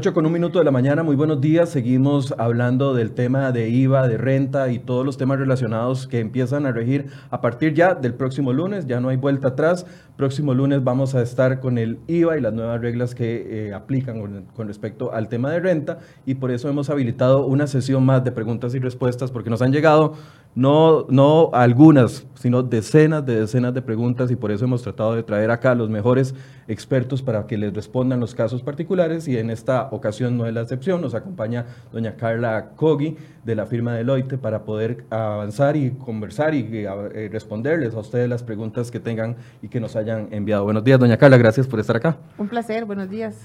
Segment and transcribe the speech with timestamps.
[0.00, 1.68] 8 con un minuto de la mañana, muy buenos días.
[1.68, 6.64] Seguimos hablando del tema de IVA, de renta y todos los temas relacionados que empiezan
[6.64, 8.86] a regir a partir ya del próximo lunes.
[8.86, 9.84] Ya no hay vuelta atrás.
[10.16, 14.22] Próximo lunes vamos a estar con el IVA y las nuevas reglas que eh, aplican
[14.22, 15.98] con, con, respecto al tema de renta.
[16.24, 19.70] Y por eso hemos habilitado una sesión más de preguntas y respuestas porque nos han
[19.70, 20.14] llegado
[20.54, 25.22] no, no algunas, sino decenas de decenas de preguntas y por eso hemos tratado de
[25.22, 26.34] traer acá a los mejores
[26.66, 30.62] expertos para que les respondan los casos particulares y en esta ocasión no es la
[30.62, 31.00] excepción.
[31.00, 36.68] Nos acompaña doña Carla Kogi de la firma Deloitte para poder avanzar y conversar y
[36.72, 40.64] eh, responderles a ustedes las preguntas que tengan y que nos hayan enviado.
[40.64, 42.16] Buenos días, doña Carla, gracias por estar acá.
[42.38, 43.36] Un placer, buenos días.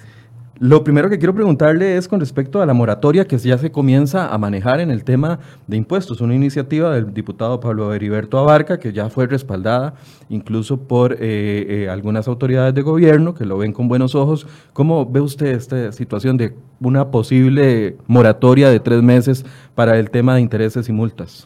[0.57, 4.33] Lo primero que quiero preguntarle es con respecto a la moratoria que ya se comienza
[4.33, 8.93] a manejar en el tema de impuestos, una iniciativa del diputado Pablo Heriberto Abarca que
[8.93, 9.95] ya fue respaldada
[10.29, 14.47] incluso por eh, eh, algunas autoridades de gobierno que lo ven con buenos ojos.
[14.71, 19.45] ¿Cómo ve usted esta situación de una posible moratoria de tres meses
[19.75, 21.45] para el tema de intereses y multas?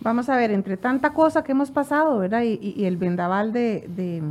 [0.00, 2.42] Vamos a ver, entre tanta cosa que hemos pasado, ¿verdad?
[2.42, 4.22] Y, el vendaval de de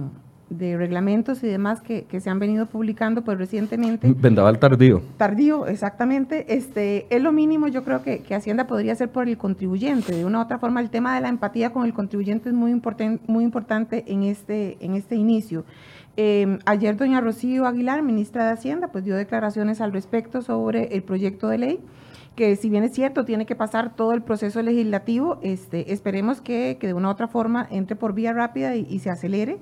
[0.50, 4.14] reglamentos y demás que, se han venido publicando pues recientemente.
[4.18, 5.02] Vendaval tardío.
[5.18, 6.56] Tardío, exactamente.
[6.56, 10.14] Este, es lo mínimo yo creo que, Hacienda podría hacer por el contribuyente.
[10.14, 12.72] De una u otra forma, el tema de la empatía con el contribuyente es muy,
[12.72, 15.66] importante muy importante en este, en este inicio.
[16.18, 21.04] Em, ayer doña Rocío Aguilar, ministra de Hacienda, pues dio declaraciones al respecto sobre el
[21.04, 21.80] proyecto de ley
[22.36, 26.78] que si bien es cierto, tiene que pasar todo el proceso legislativo, este, esperemos que,
[26.80, 29.58] de una u otra forma entre por vía rápida y se acelere.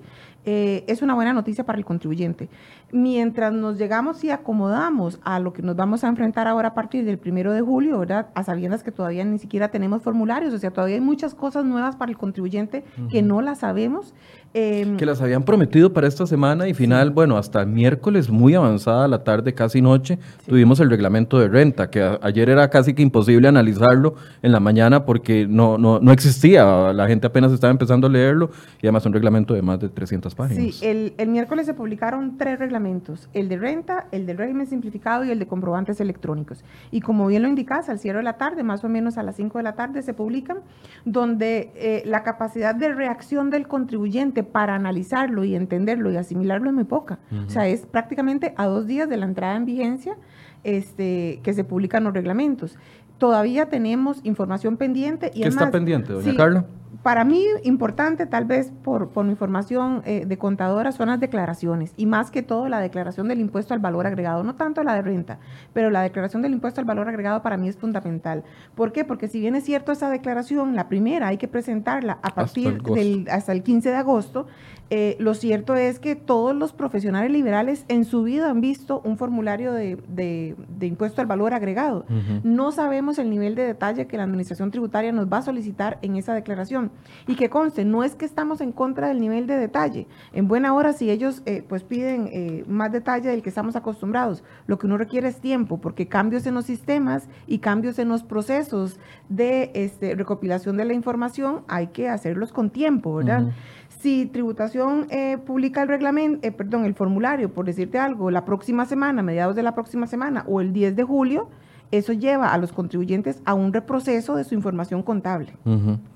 [0.45, 2.49] Eh, es una buena noticia para el contribuyente.
[2.91, 7.05] Mientras nos llegamos y acomodamos a lo que nos vamos a enfrentar ahora a partir
[7.05, 8.27] del primero de julio, ¿verdad?
[8.35, 11.95] A sabiendas que todavía ni siquiera tenemos formularios, o sea, todavía hay muchas cosas nuevas
[11.95, 14.13] para el contribuyente que no las sabemos.
[14.53, 19.07] Em, que las habían prometido para esta semana y final, bueno, hasta miércoles muy avanzada
[19.07, 23.47] la tarde, casi noche, tuvimos el reglamento de renta, que ayer era casi que imposible
[23.47, 28.09] analizarlo en la mañana porque no, no, no existía, la gente apenas estaba empezando a
[28.09, 28.51] leerlo
[28.81, 30.75] y además un reglamento de más de 300 páginas.
[30.75, 35.23] Sí, el, el miércoles se publicaron tres reglamentos, el de renta, el del régimen simplificado
[35.25, 36.63] y el de comprobantes electrónicos.
[36.91, 39.35] Y como bien lo indicas, al cierre de la tarde, más o menos a las
[39.35, 40.57] 5 de la tarde, se publican,
[41.05, 46.75] donde eh, la capacidad de reacción del contribuyente para analizarlo y entenderlo y asimilarlo es
[46.75, 47.19] muy poca.
[47.45, 50.17] O sea, es prácticamente a dos días de la entrada en vigencia
[50.63, 52.77] este, que se publican los reglamentos.
[53.17, 55.31] Todavía tenemos información pendiente.
[55.33, 56.65] Y ¿Qué está pendiente, doña Carla?
[57.03, 61.93] Para mí importante, tal vez por, por mi información eh, de contadora, son las declaraciones
[61.97, 65.01] y más que todo la declaración del impuesto al valor agregado, no tanto la de
[65.01, 65.39] renta,
[65.73, 68.43] pero la declaración del impuesto al valor agregado para mí es fundamental.
[68.73, 69.03] ¿Por qué?
[69.03, 72.89] Porque si bien es cierto esa declaración, la primera hay que presentarla a partir hasta
[72.89, 74.47] el, del, hasta el 15 de agosto,
[74.95, 79.17] eh, lo cierto es que todos los profesionales liberales en su vida han visto un
[79.17, 82.05] formulario de, de, impuesto al valor agregado.
[82.43, 86.15] No sabemos el nivel de detalle que la Administración Tributaria nos va a solicitar en
[86.15, 86.91] esa declaración.
[87.27, 90.07] Y que conste, no es que estamos en contra del nivel de detalle.
[90.33, 94.43] En buena hora, si ellos eh, pues piden eh, más detalle del que estamos acostumbrados,
[94.67, 98.23] lo que uno requiere es tiempo, porque cambios en los sistemas y cambios en los
[98.23, 98.99] procesos
[99.29, 103.51] de este, recopilación de la información hay que hacerlos con tiempo, ¿verdad?
[103.99, 109.23] Si tributación eh, publica el reglamento, perdón, el formulario, por decirte algo, la próxima semana,
[109.23, 111.49] mediados de la próxima semana o el 10 de julio,
[111.93, 115.53] eso lleva a los contribuyentes a un reproceso de su información contable.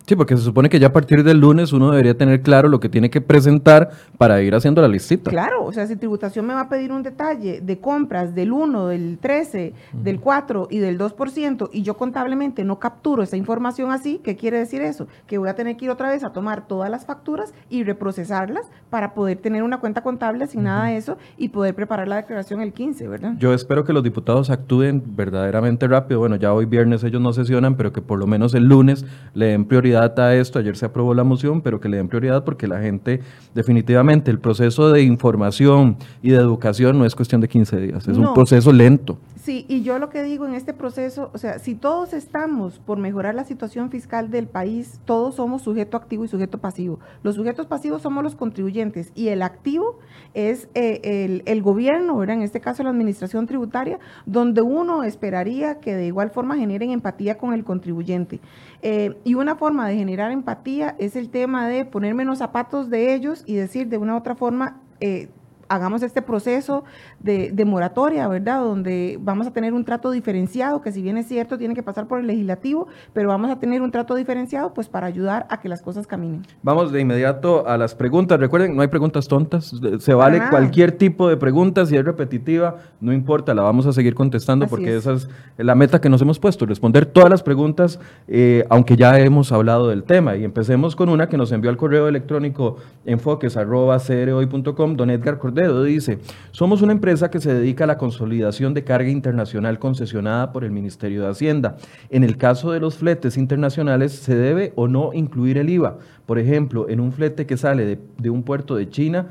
[0.08, 2.80] Sí, porque se supone que ya a partir del lunes uno debería tener claro lo
[2.80, 5.30] que tiene que presentar para ir haciendo la listita.
[5.30, 8.88] Claro, o sea, si tributación me va a pedir un detalle de compras del 1,
[8.88, 14.20] del 13, del 4 y del 2% y yo contablemente no capturo esa información así,
[14.24, 15.08] ¿qué quiere decir eso?
[15.28, 18.66] Que voy a tener que ir otra vez a tomar todas las facturas y reprocesarlas
[18.90, 22.74] para poder tener una cuenta contable asignada a eso y poder preparar la declaración el
[22.74, 23.34] 15, ¿verdad?
[23.38, 26.20] Yo espero que los diputados actúen verdaderamente rápido.
[26.20, 29.48] Bueno, ya hoy viernes ellos no sesionan, pero que por lo menos el lunes le
[29.48, 30.60] den prioridad a esto.
[30.60, 33.22] Ayer se aprobó la moción, pero que le den prioridad porque la gente,
[33.54, 38.18] definitivamente, el proceso de información y de educación no es cuestión de 15 días, es
[38.18, 39.18] un proceso lento.
[39.48, 42.98] Sí, y yo lo que digo en este proceso, o sea, si todos estamos por
[42.98, 47.00] mejorar la situación fiscal del país, todos somos sujeto activo y sujeto pasivo.
[47.24, 50.00] Los sujetos pasivos somos los contribuyentes y el activo
[50.34, 52.36] es eh, el, gobierno, ¿verdad?
[52.36, 57.38] en este caso la administración tributaria, donde uno esperaría que de igual forma generen empatía
[57.38, 58.42] con el contribuyente.
[58.82, 62.90] Eh, y una forma de generar empatía es el tema de ponerme en los zapatos
[62.90, 65.30] de ellos y decir de una u otra forma, eh,
[65.70, 66.84] hagamos este proceso
[67.20, 68.62] de, de, moratoria, ¿verdad?
[68.62, 72.08] Donde vamos a tener un trato diferenciado, que si bien es cierto, tiene que pasar
[72.08, 75.70] por el legislativo, pero vamos a tener un trato diferenciado pues para ayudar a que
[75.70, 76.44] las cosas caminen.
[76.64, 78.40] Vamos de inmediato a las preguntas.
[78.40, 83.14] Recuerden, no hay preguntas tontas, se vale cualquier tipo de pregunta, si es repetitiva, no
[83.14, 86.66] importa, la vamos a seguir contestando porque esa es la meta que nos hemos puesto,
[86.66, 90.36] responder todas las preguntas, eh, aunque ya hemos hablado del tema.
[90.36, 96.20] Y empecemos con una que nos envió al correo electrónico enfoques.com, don Edgar Cordero dice,
[96.52, 100.72] somos una empresa que se dedica a la consolidación de carga internacional concesionada por el
[100.72, 101.78] Ministerio de Hacienda.
[102.10, 105.98] En el caso de los fletes internacionales, ¿se debe o no incluir el IVA?
[106.26, 109.28] Por ejemplo, en un flete que sale de, un puerto de China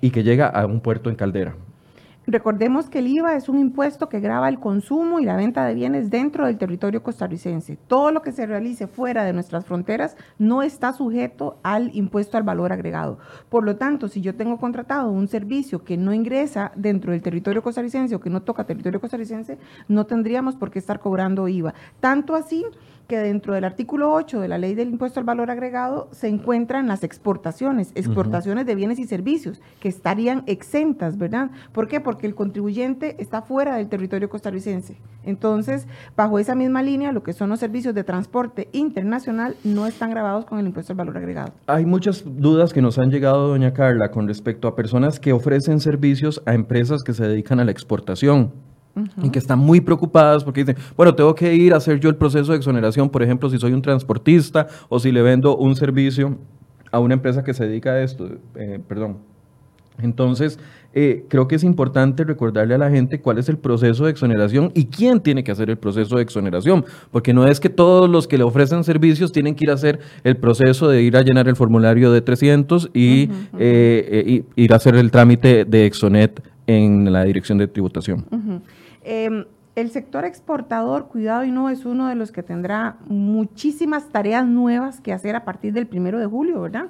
[0.00, 1.54] y que llega a un puerto en Caldera.
[2.26, 5.74] Recordemos que el IVA es un impuesto que grava el consumo y la venta de
[5.74, 7.76] bienes dentro del territorio costarricense.
[7.88, 12.44] Todo lo que se realice fuera de nuestras fronteras no está sujeto al impuesto al
[12.44, 13.18] valor agregado.
[13.48, 17.60] Por lo tanto, si yo tengo contratado un servicio que no ingresa dentro del territorio
[17.60, 19.58] costarricense o que no toca territorio costarricense,
[19.88, 21.74] no tendríamos por qué estar cobrando IVA.
[21.98, 22.64] Tanto así
[23.12, 26.88] que dentro del artículo 8 de la ley del impuesto al valor agregado se encuentran
[26.88, 31.50] las exportaciones, exportaciones de bienes y servicios que estarían exentas, ¿verdad?
[31.72, 32.00] ¿Por qué?
[32.00, 34.96] Porque el contribuyente está fuera del territorio costarricense.
[35.24, 35.86] Entonces,
[36.16, 40.46] bajo esa misma línea, lo que son los servicios de transporte internacional no están grabados
[40.46, 41.52] con el impuesto al valor agregado.
[41.66, 45.80] Hay muchas dudas que nos han llegado, doña Carla, con respecto a personas que ofrecen
[45.80, 48.71] servicios a empresas que se dedican a la exportación
[49.22, 52.16] y que están muy preocupadas porque dicen, bueno, tengo que ir a hacer yo el
[52.16, 56.36] proceso de exoneración, por ejemplo, si soy un transportista o si le vendo un servicio
[56.90, 59.18] a una empresa que se dedica a esto, eh, perdón.
[60.00, 60.58] Entonces,
[60.94, 64.72] eh, creo que es importante recordarle a la gente cuál es el proceso de exoneración
[64.74, 68.26] y quién tiene que hacer el proceso de exoneración, porque no es que todos los
[68.26, 71.48] que le ofrecen servicios tienen que ir a hacer el proceso de ir a llenar
[71.48, 77.24] el formulario de 300 y, eh, ir a hacer el trámite de Exonet en la
[77.24, 78.24] dirección de tributación.
[79.04, 79.44] Em,
[79.74, 85.00] el sector exportador, cuidado y no, es uno de los que tendrá muchísimas tareas nuevas
[85.00, 86.88] que hacer a partir del primero de julio, ¿verdad?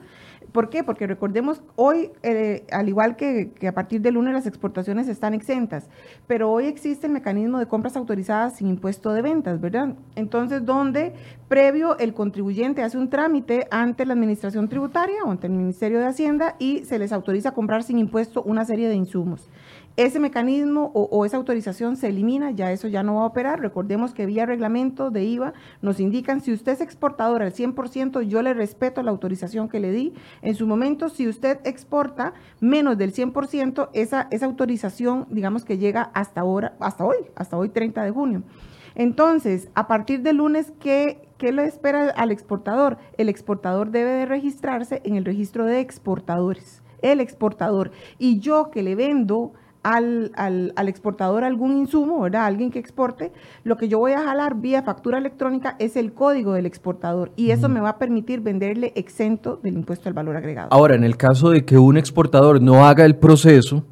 [0.50, 0.84] ¿Por qué?
[0.84, 5.32] Porque recordemos, hoy, eh, al igual que, que, a partir del lunes las exportaciones están
[5.32, 5.88] exentas,
[6.26, 9.94] pero hoy existe el mecanismo de compras autorizadas sin impuesto de ventas, ¿verdad?
[10.14, 11.14] Entonces, donde
[11.48, 16.06] previo el contribuyente hace un trámite ante la Administración Tributaria o ante el Ministerio de
[16.06, 19.48] Hacienda y se les autoriza a comprar sin impuesto una serie de insumos
[19.96, 23.60] ese mecanismo o, esa autorización se elimina, ya eso ya no va a operar.
[23.60, 25.52] Recordemos que vía reglamento de IVA
[25.82, 29.92] nos indican si usted es exportador al 100%, yo le respeto la autorización que le
[29.92, 30.14] di.
[30.40, 36.10] En su momento, si usted exporta menos del 100%, esa, esa autorización, digamos que llega
[36.14, 38.42] hasta ahora, hasta hoy, hasta hoy 30 de junio.
[38.94, 42.98] Entonces, a partir del lunes, ¿qué, ¿qué le espera al exportador?
[43.16, 46.82] El exportador debe de registrarse en el registro de exportadores.
[47.00, 47.90] El exportador.
[48.18, 52.46] Y yo que le vendo al, al, al, exportador algún insumo, ¿verdad?
[52.46, 53.32] Alguien que exporte,
[53.64, 57.50] lo que yo voy a jalar vía factura electrónica es el código del exportador y
[57.50, 60.68] eso me va a permitir venderle exento del impuesto al valor agregado.
[60.70, 63.84] Ahora, en el caso de que un exportador no haga el proceso,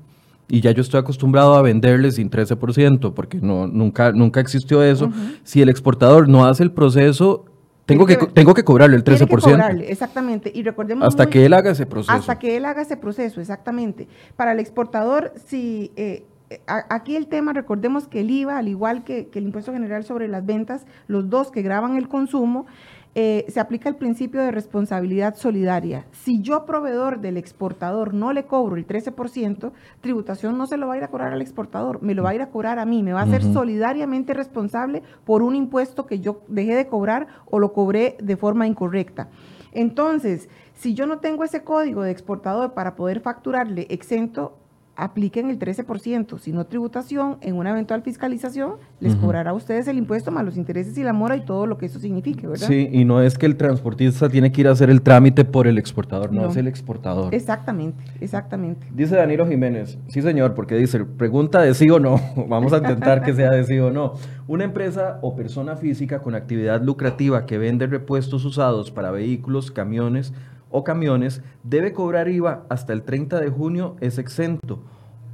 [0.49, 5.11] y ya yo estoy acostumbrado a venderle sin 13%, porque no, nunca, nunca existió eso,
[5.44, 7.44] si el exportador no hace el proceso,
[7.90, 9.18] tengo que, tengo que cobrarle el 13%.
[9.18, 10.50] Que cobrarle, exactamente.
[10.54, 11.06] Y recordemos.
[11.06, 12.12] Hasta que él haga ese proceso.
[12.12, 14.09] Hasta que él haga ese proceso, exactamente.
[14.37, 15.92] Para el exportador, si.
[15.97, 16.25] Eh,
[16.66, 20.26] aquí el tema, recordemos que el IVA, al igual que, que el impuesto general sobre
[20.26, 22.66] las ventas, los dos que graban el consumo,
[23.14, 26.07] eh, se aplica el principio de responsabilidad solidaria.
[26.12, 30.95] Si yo, proveedor del exportador, no le cobro el 13%, tributación no se lo va
[30.95, 33.02] a ir a cobrar al exportador, me lo va a ir a cobrar a mí,
[33.02, 37.59] me va a ser solidariamente responsable por un impuesto que yo dejé de cobrar o
[37.59, 39.29] lo cobré de forma incorrecta.
[39.73, 44.60] Entonces, si yo no tengo ese código de exportador para poder facturarle exento,
[45.00, 49.97] apliquen el 13%, si no tributación, en una eventual fiscalización, les cobrará a ustedes el
[49.97, 52.69] impuesto más los intereses y la mora y todo lo que eso signifique, ¿verdad?
[52.69, 55.66] Sí, y no es que el transportista tiene que ir a hacer el trámite por
[55.66, 57.35] el exportador, no, es el exportador.
[57.35, 58.87] Exactamente, exactamente.
[58.92, 63.23] Dice Danilo Jiménez, sí señor, porque dice, pregunta de sí o no, vamos a intentar
[63.23, 64.14] que sea de sí o no.
[64.47, 70.35] Una empresa o persona física con actividad lucrativa que vende repuestos usados para vehículos, camiones,
[70.71, 74.83] o camiones debe cobrar IVA hasta el 30 de junio es exento.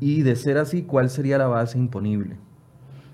[0.01, 2.37] Y de ser así, ¿cuál sería la base imponible?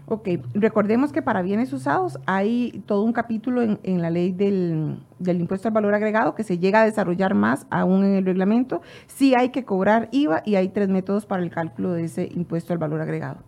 [0.07, 5.69] Ok, recordemos que para bienes usados hay todo un capítulo en, la ley del, impuesto
[5.69, 8.83] al valor agregado que se llega a desarrollar más aún en el reglamento.
[9.07, 12.73] Sí hay que cobrar IVA y hay tres métodos para el cálculo de ese impuesto
[12.73, 13.39] al valor agregado.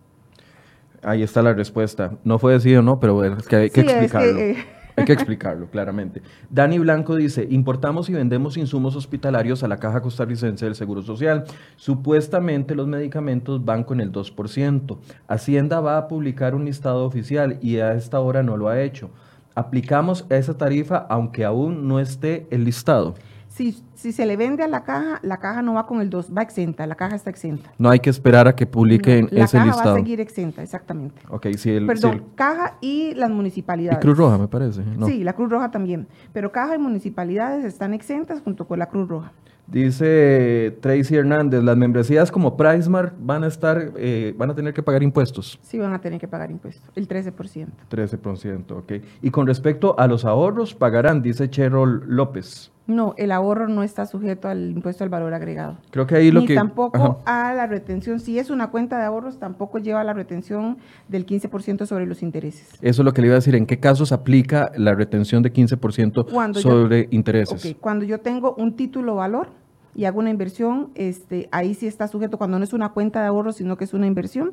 [1.03, 2.13] Ahí está la respuesta.
[2.23, 4.39] No fue decidido, no, pero es que hay que explicarlo.
[4.39, 4.57] Es
[4.97, 6.21] Hay que explicarlo claramente.
[6.49, 11.43] Dani Blanco dice, importamos y vendemos insumos hospitalarios a la Caja Costarricense del Seguro Social.
[11.75, 14.97] Supuestamente los medicamentos van con el 2%.
[15.27, 19.09] Hacienda va a publicar un listado oficial y a esta hora no lo ha hecho.
[19.53, 23.15] Aplicamos esa tarifa aunque aún no esté el listado.
[23.55, 26.33] Si, si se le vende a la caja, la caja no va con el 2,
[26.37, 27.71] va exenta, la caja está exenta.
[27.77, 29.89] No hay que esperar a que publiquen No, la ese caja listado.
[29.91, 31.21] va a seguir exenta, exactamente.
[31.29, 33.97] Ok, si el, si Perdón, el- caja y las municipalidades.
[33.99, 34.83] y Cruz Roja, me parece.
[34.83, 35.07] ¿no?
[35.07, 36.05] Sí, la Cruz Roja también.
[36.33, 39.31] Pero caja y municipalidades están exentas junto con la Cruz Roja.
[39.67, 44.83] Dice Tracy Hernández, las membresías como PriceMart van a estar, eh, van a tener que
[44.83, 45.57] pagar impuestos.
[45.61, 47.67] Sí van a tener que pagar impuestos, el 13%.
[47.89, 48.93] 13%, ok.
[49.21, 52.71] Y con respecto a los ahorros, pagarán, dice Cheryl López.
[52.87, 55.77] No, el ahorro no está sujeto al impuesto al valor agregado.
[55.89, 56.53] Creo que ahí lo Ni que...
[56.55, 57.49] tampoco Ajá.
[57.49, 58.19] a la retención.
[58.19, 60.77] Si es una cuenta de ahorros, tampoco lleva la retención
[61.07, 62.69] del 15% sobre los intereses.
[62.81, 63.55] Eso es lo que le iba a decir.
[63.55, 67.75] ¿En qué casos aplica la retención de 15% Cuando yo- sobre intereses?
[67.81, 69.47] Cuando yo tengo un título valor
[69.95, 73.27] y hago una inversión, este, ahí sí está sujeto, cuando no es una cuenta de
[73.27, 74.51] ahorros, sino que es una inversión,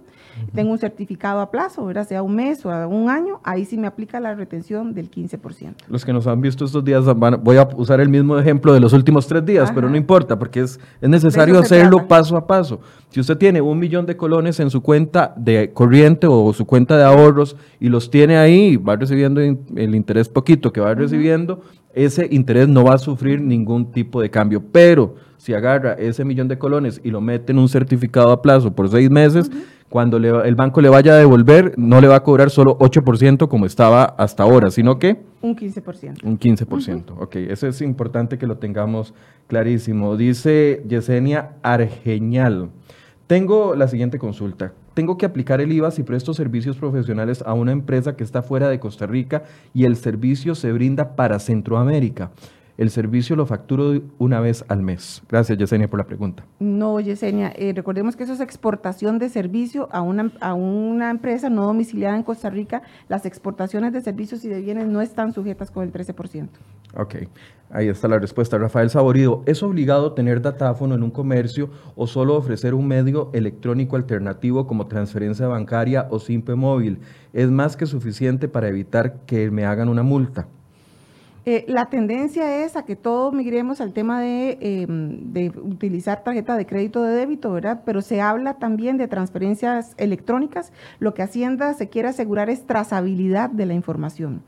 [0.55, 2.07] tengo un certificado a plazo, ¿verdad?
[2.07, 5.75] sea un mes o a un año, ahí sí me aplica la retención del 15%.
[5.89, 8.81] Los que nos han visto estos días, van- voy a usar el mismo ejemplo de
[8.81, 12.09] los últimos tres días, pero no importa, porque es, es necesario hacerlo trata.
[12.09, 12.81] paso a paso.
[13.11, 16.97] Si usted tiene un millón de colones en su cuenta de corriente o su cuenta
[16.97, 21.63] de ahorros y los tiene ahí, va recibiendo el interés poquito que va recibiendo,
[21.95, 24.63] ese interés no va a sufrir ningún tipo de cambio.
[24.73, 28.77] Pero si agarra ese millón de colones y lo mete en un certificado a plazo
[28.77, 29.51] por seis meses,
[29.89, 33.49] cuando le el banco le vaya a devolver, no le va a cobrar solo 8%
[33.49, 36.23] como estaba hasta ahora, sino que Un 15%.
[36.23, 37.15] un 15%.
[37.19, 39.15] Ok, eso es importante que lo tengamos
[39.49, 40.17] clarísimo.
[40.17, 42.71] Dice Yesenia Argeñal.
[43.27, 44.73] Tengo la siguiente consulta.
[44.95, 48.69] Tengo que aplicar el IVA si presto servicios profesionales a una empresa que está fuera
[48.69, 49.43] de Costa Rica
[49.75, 52.31] y el servicio se brinda para Centroamérica.
[52.79, 55.23] El servicio lo facturo una vez al mes.
[55.29, 56.45] Gracias, Yesenia, por la pregunta.
[56.59, 61.51] No, Yesenia, eh, recordemos que eso es exportación de servicio a una, a una empresa
[61.51, 62.83] no domiciliada en Costa Rica.
[63.09, 66.49] Las exportaciones de servicios y de bienes no están sujetas con el 13%.
[66.95, 67.15] Ok,
[67.71, 68.59] ahí está la respuesta.
[68.59, 73.97] Rafael Saborido, ¿es obligado tener datáfono en un comercio o solo ofrecer un medio electrónico
[73.97, 77.01] alternativo como transferencia bancaria o simple móvil?
[77.33, 80.49] ¿Es más que suficiente para evitar que me hagan una multa?
[81.45, 86.67] Eh, la tendencia es a que todos migremos al tema de, de utilizar tarjeta de
[86.67, 87.83] crédito de débito, ¿verdad?
[87.85, 90.73] Pero se habla también de transferencias electrónicas.
[90.99, 94.43] Lo que Hacienda se quiere asegurar es trazabilidad de la información.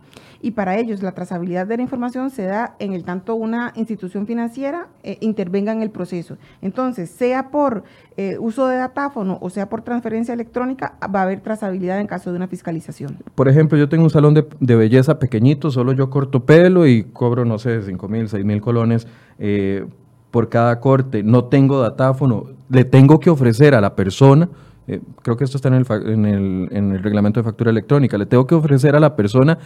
[0.44, 4.26] Y para ellos la trazabilidad de la información se da en el tanto una institución
[4.26, 6.36] financiera eh, intervenga en el proceso.
[6.60, 7.84] Entonces, sea por
[8.18, 12.30] eh, uso de datáfono o sea por transferencia electrónica, va a haber trazabilidad en caso
[12.30, 13.16] de una fiscalización.
[13.34, 17.44] Por ejemplo, yo tengo un salón de belleza pequeñito, solo yo corto pelo y cobro,
[17.44, 19.06] no sé, 5 mil, 6 mil colones
[19.38, 19.86] eh,
[20.30, 21.22] por cada corte.
[21.22, 22.46] No tengo datáfono.
[22.68, 24.48] Le tengo que ofrecer a la persona,
[24.86, 28.18] eh, creo que esto está en el, en, el, en el reglamento de factura electrónica,
[28.18, 29.58] le tengo que ofrecer a la persona,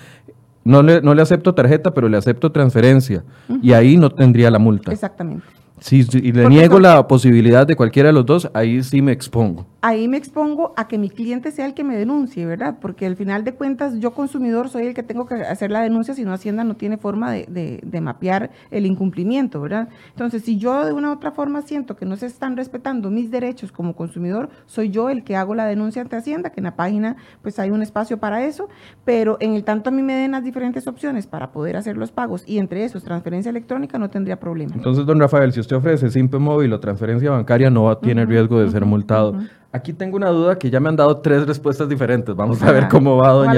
[0.65, 3.25] no le, no le acepto tarjeta, pero le acepto transferencia.
[3.63, 4.93] Y ahí no tendría la multa.
[4.93, 5.47] Exactamente.
[5.91, 9.67] Y le Porque niego la posibilidad de cualquiera de los dos, ahí sí me expongo.
[9.81, 12.77] ahí me expongo a que mi cliente sea el que me denuncie, ¿verdad?
[12.81, 16.15] Porque al final de cuentas yo consumidor soy el que tengo que hacer la denuncia,
[16.15, 19.89] si no Hacienda no tiene forma de, de- de mapear el incumplimiento, ¿verdad?
[20.11, 23.31] Entonces, si yo de una u otra forma siento que no se están respetando mis
[23.31, 26.77] derechos como consumidor, soy yo el que hago la denuncia ante Hacienda, que en la
[26.77, 28.69] página pues hay un espacio para eso,
[29.05, 32.11] pero en el tanto a mí me den las diferentes opciones para poder hacer los
[32.13, 34.73] pagos y entre esos transferencia electrónica no tendría problema.
[34.75, 38.61] Entonces, don Rafael, si usted ofrece simple móvil o transferencia bancaria, no va- tiene riesgo
[38.61, 39.35] de ser multado.
[39.73, 42.35] Aquí tengo una duda que ya me han dado tres respuestas diferentes.
[42.35, 43.53] Vamos a ver cómo va doña,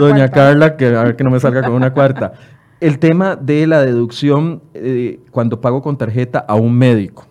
[0.00, 0.28] doña.
[0.28, 2.32] Carla, que a ver que no me salga con una cuarta.
[2.80, 7.26] El tema de la deducción eh, cuando pago con tarjeta a un médico.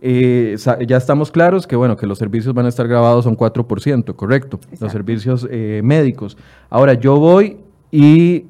[0.00, 3.36] Eh, ya estamos claros que bueno que los servicios van a estar grabados a un
[3.36, 4.58] 4%, correcto.
[4.80, 6.36] Los servicios eh, médicos.
[6.70, 7.58] Ahora yo voy
[7.90, 8.46] y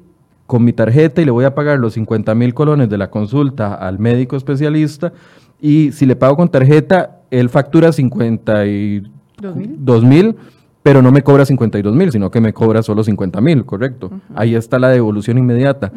[0.47, 3.73] con mi tarjeta y le voy a pagar los 50 mil colones de la consulta
[3.73, 5.13] al médico especialista
[5.61, 10.35] y si le pago con tarjeta, él factura 52 mil,
[10.83, 14.11] pero no me cobra 52 mil, sino que me cobra solo 50 mil, correcto.
[14.35, 15.93] Ahí está la devolución inmediata.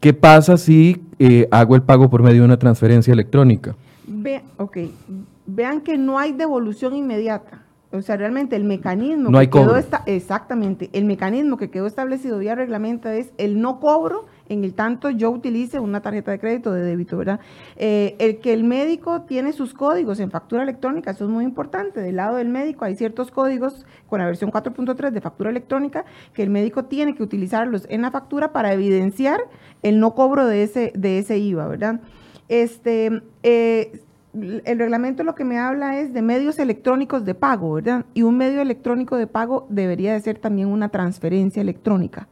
[0.00, 3.74] ¿Qué pasa si eh, hago el pago por medio de una transferencia electrónica?
[4.06, 4.76] Ve, ok,
[5.46, 7.62] vean que no hay devolución inmediata.
[7.92, 12.38] O sea, realmente el mecanismo No que quedó esta- exactamente, el mecanismo que quedó establecido
[12.38, 16.72] vía reglamento es el no cobro en el tanto yo utilice una tarjeta de crédito
[16.72, 17.40] de débito, ¿verdad?
[17.76, 22.00] Eh, el que el médico tiene sus códigos en factura electrónica, eso es muy importante.
[22.00, 26.42] Del lado del médico hay ciertos códigos con la versión 4.3 de factura electrónica que
[26.44, 29.40] el médico tiene que utilizarlos en la factura para evidenciar
[29.82, 32.00] el no cobro de ese, de ese IVA, ¿verdad?
[32.48, 34.00] Este, eh,
[34.64, 38.04] el reglamento lo que me habla es de medios electrónicos de pago, ¿verdad?
[38.14, 42.28] Y un medio electrónico de pago debería de ser también una transferencia electrónica.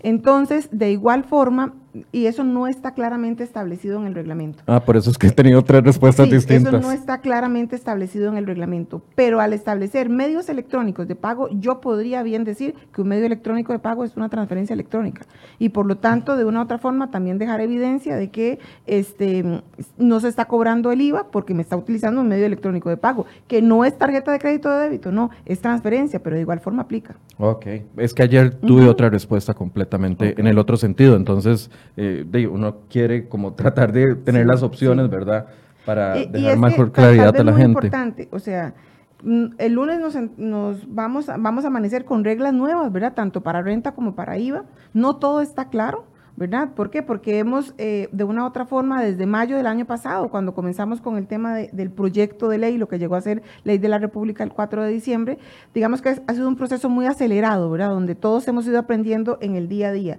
[0.00, 1.74] Entonces, de igual forma,
[2.12, 4.62] y eso no está claramente establecido en el reglamento.
[4.66, 6.74] Ah, por eso es que he tenido tres respuestas distintas.
[6.74, 11.48] Eso no está claramente establecido en el reglamento, pero al establecer medios electrónicos de pago,
[11.50, 15.26] yo podría bien decir que un medio electrónico de pago es una transferencia electrónica
[15.58, 19.62] y por lo tanto, de una u otra forma, también dejar evidencia de que este,
[19.96, 23.26] no se está cobrando el IVA porque me está utilizando un medio electrónico de pago,
[23.46, 26.82] que no es tarjeta de crédito de débito, no, es transferencia, pero de igual forma
[26.82, 27.16] aplica.
[27.38, 32.76] Ok, es que ayer tuve otra respuesta completamente en el otro sentido, entonces eh, uno
[32.88, 35.46] quiere como tratar de tener las opciones, ¿verdad?
[35.84, 37.68] Para dejar mejor claridad a la gente.
[37.68, 38.74] importante, o sea,
[39.22, 43.14] mm, el lunes nos, nos, vamos, vamos a amanecer con reglas nuevas, ¿verdad?
[43.14, 44.64] Tanto para renta como para IVA.
[44.92, 46.04] No todo está claro,
[46.36, 46.70] ¿verdad?
[46.74, 47.02] ¿Por qué?
[47.02, 51.00] Porque hemos, eh, de una u otra forma, desde mayo del año pasado, cuando comenzamos
[51.00, 53.98] con el tema del proyecto de ley, lo que llegó a ser ley de la
[53.98, 55.38] República el 4 de diciembre,
[55.74, 57.90] digamos que ha sido un proceso muy acelerado, ¿verdad?
[57.90, 60.18] Donde todos hemos ido aprendiendo en el día a día.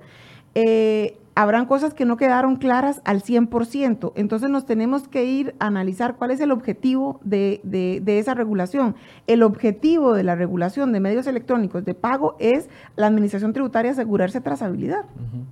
[0.56, 4.14] Eh, habrán cosas que no quedaron claras al 100%.
[4.16, 8.96] Entonces nos tenemos que ir a analizar cuál es el objetivo de, esa regulación.
[9.28, 14.42] El objetivo de la regulación de medios electrónicos de pago es la administración tributaria asegurarse
[14.42, 15.06] trazabilidad.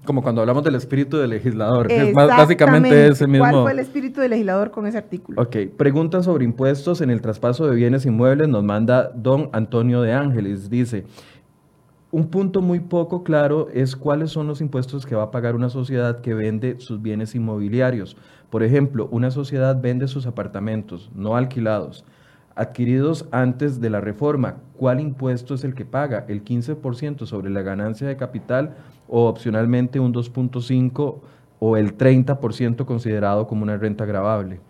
[0.06, 1.92] Como cuando hablamos del espíritu del legislador.
[1.92, 3.48] Es básicamente ese mismo.
[3.48, 5.40] ¿Cuál fue el espíritu del legislador con ese artículo?
[5.40, 5.56] Ok.
[5.78, 10.68] Pregunta sobre impuestos en el traspaso de bienes inmuebles nos manda don Antonio de Ángeles.
[10.68, 11.06] Dice
[12.16, 15.68] un punto muy poco claro es cuáles son los impuestos que va a pagar una
[15.68, 18.16] sociedad que vende sus bienes inmobiliarios.
[18.50, 22.06] Por ejemplo, una sociedad vende sus apartamentos no alquilados,
[22.56, 24.60] adquiridos antes de la reforma.
[24.78, 26.24] ¿Cuál impuesto es el que paga?
[26.30, 28.78] ¿El 15% sobre la ganancia de capital
[29.10, 31.20] o opcionalmente un 2.5%
[31.60, 34.62] o el 30% considerado como una renta grabable?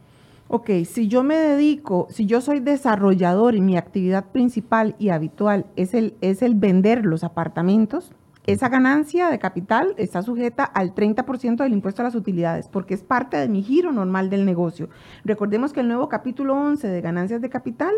[0.48, 5.66] Ok, si yo me dedico, si yo soy desarrollador y mi actividad principal y habitual
[5.76, 8.14] es el, es el vender los apartamentos,
[8.48, 13.02] esa ganancia de capital está sujeta al 30% del impuesto a las utilidades, porque es
[13.02, 14.90] parte de mi giro normal del negocio.
[15.24, 17.96] Recordemos que el nuevo capítulo 11 de ganancias de capital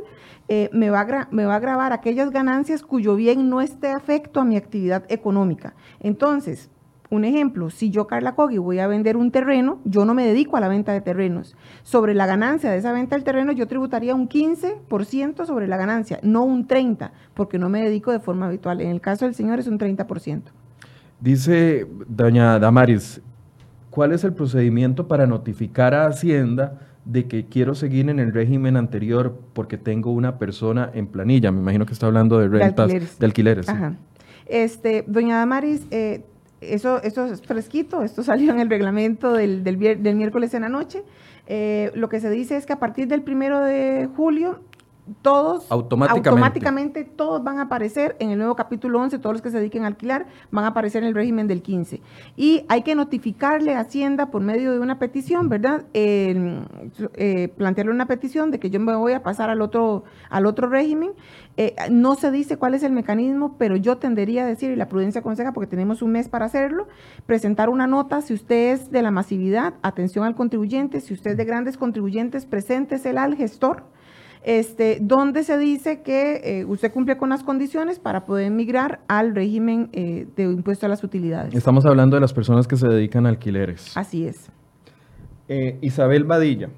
[0.48, 4.40] eh, me, va a me va a grabar aquellas ganancias cuyo bien no esté afecto
[4.40, 5.76] a mi actividad económica.
[6.00, 6.70] Entonces,
[7.10, 10.58] un ejemplo, si yo, Carla Cogui, voy a vender un terreno, yo no me dedico
[10.58, 11.56] a la venta de terrenos.
[11.84, 16.20] Sobre la ganancia de esa venta del terreno, yo tributaría un 15% sobre la ganancia,
[16.22, 18.82] no un 30%, porque no me dedico de forma habitual.
[18.82, 20.42] En el caso del señor es un 30%.
[21.20, 23.22] Dice doña Damaris,
[23.90, 28.76] ¿cuál es el procedimiento para notificar a Hacienda de que quiero seguir en el régimen
[28.76, 31.52] anterior porque tengo una persona en planilla?
[31.52, 33.70] Me imagino que está hablando de rentas, de alquileres.
[33.70, 33.96] Ajá.
[34.46, 36.24] Este, doña Damaris, eh,
[36.62, 41.04] eso, eso es fresquito, esto salió en el reglamento del, del, miércoles en la noche.
[41.48, 44.60] Eh, lo que se dice es que a partir del primero de julio
[45.22, 47.04] todos automáticamente.
[47.04, 49.88] todos van a aparecer en el nuevo capítulo 11, todos los que se dediquen a
[49.88, 52.02] alquilar van a aparecer en el régimen del 15.
[52.36, 55.86] Y hay que notificarle a Hacienda por medio de una petición, ¿verdad?
[55.94, 60.68] Eh, plantearle una petición de que yo me voy a pasar al otro, al otro
[60.68, 61.12] régimen.
[61.56, 64.88] Eh, no se dice cuál es el mecanismo, pero yo tendería a decir, y la
[64.88, 66.88] prudencia aconseja, porque tenemos un mes para hacerlo,
[67.26, 71.38] presentar una nota, si usted es de la masividad, atención al contribuyente, si usted es
[71.38, 73.84] de grandes contribuyentes, preséntesela al gestor
[74.48, 79.36] este, donde se dice que eh, usted cumple con las condiciones para poder migrar al
[79.36, 81.54] régimen eh, de impuesto a las utilidades.
[81.54, 83.96] Estamos hablando de las personas que se dedican a alquileres.
[83.98, 84.50] Así es.
[85.50, 86.70] Eh, Isabel Badilla.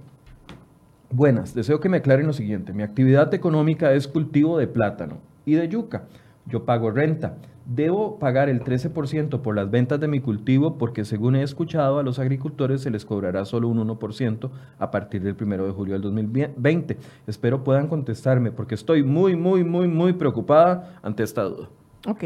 [1.12, 2.74] Buenas, deseo que me aclaren lo siguiente.
[2.74, 6.08] Mi actividad económica es cultivo de plátano y de yuca.
[6.48, 7.38] Yo pago renta.
[7.70, 12.04] Debo pagar el 13% por las ventas de mi cultivo porque según he escuchado a
[12.04, 16.02] los agricultores se les cobrará solo un 1% a partir del 1 de julio del
[16.02, 16.98] 2020.
[17.28, 21.70] Espero puedan contestarme porque estoy muy, muy, muy, muy preocupada ante esta duda.
[22.08, 22.24] Ok.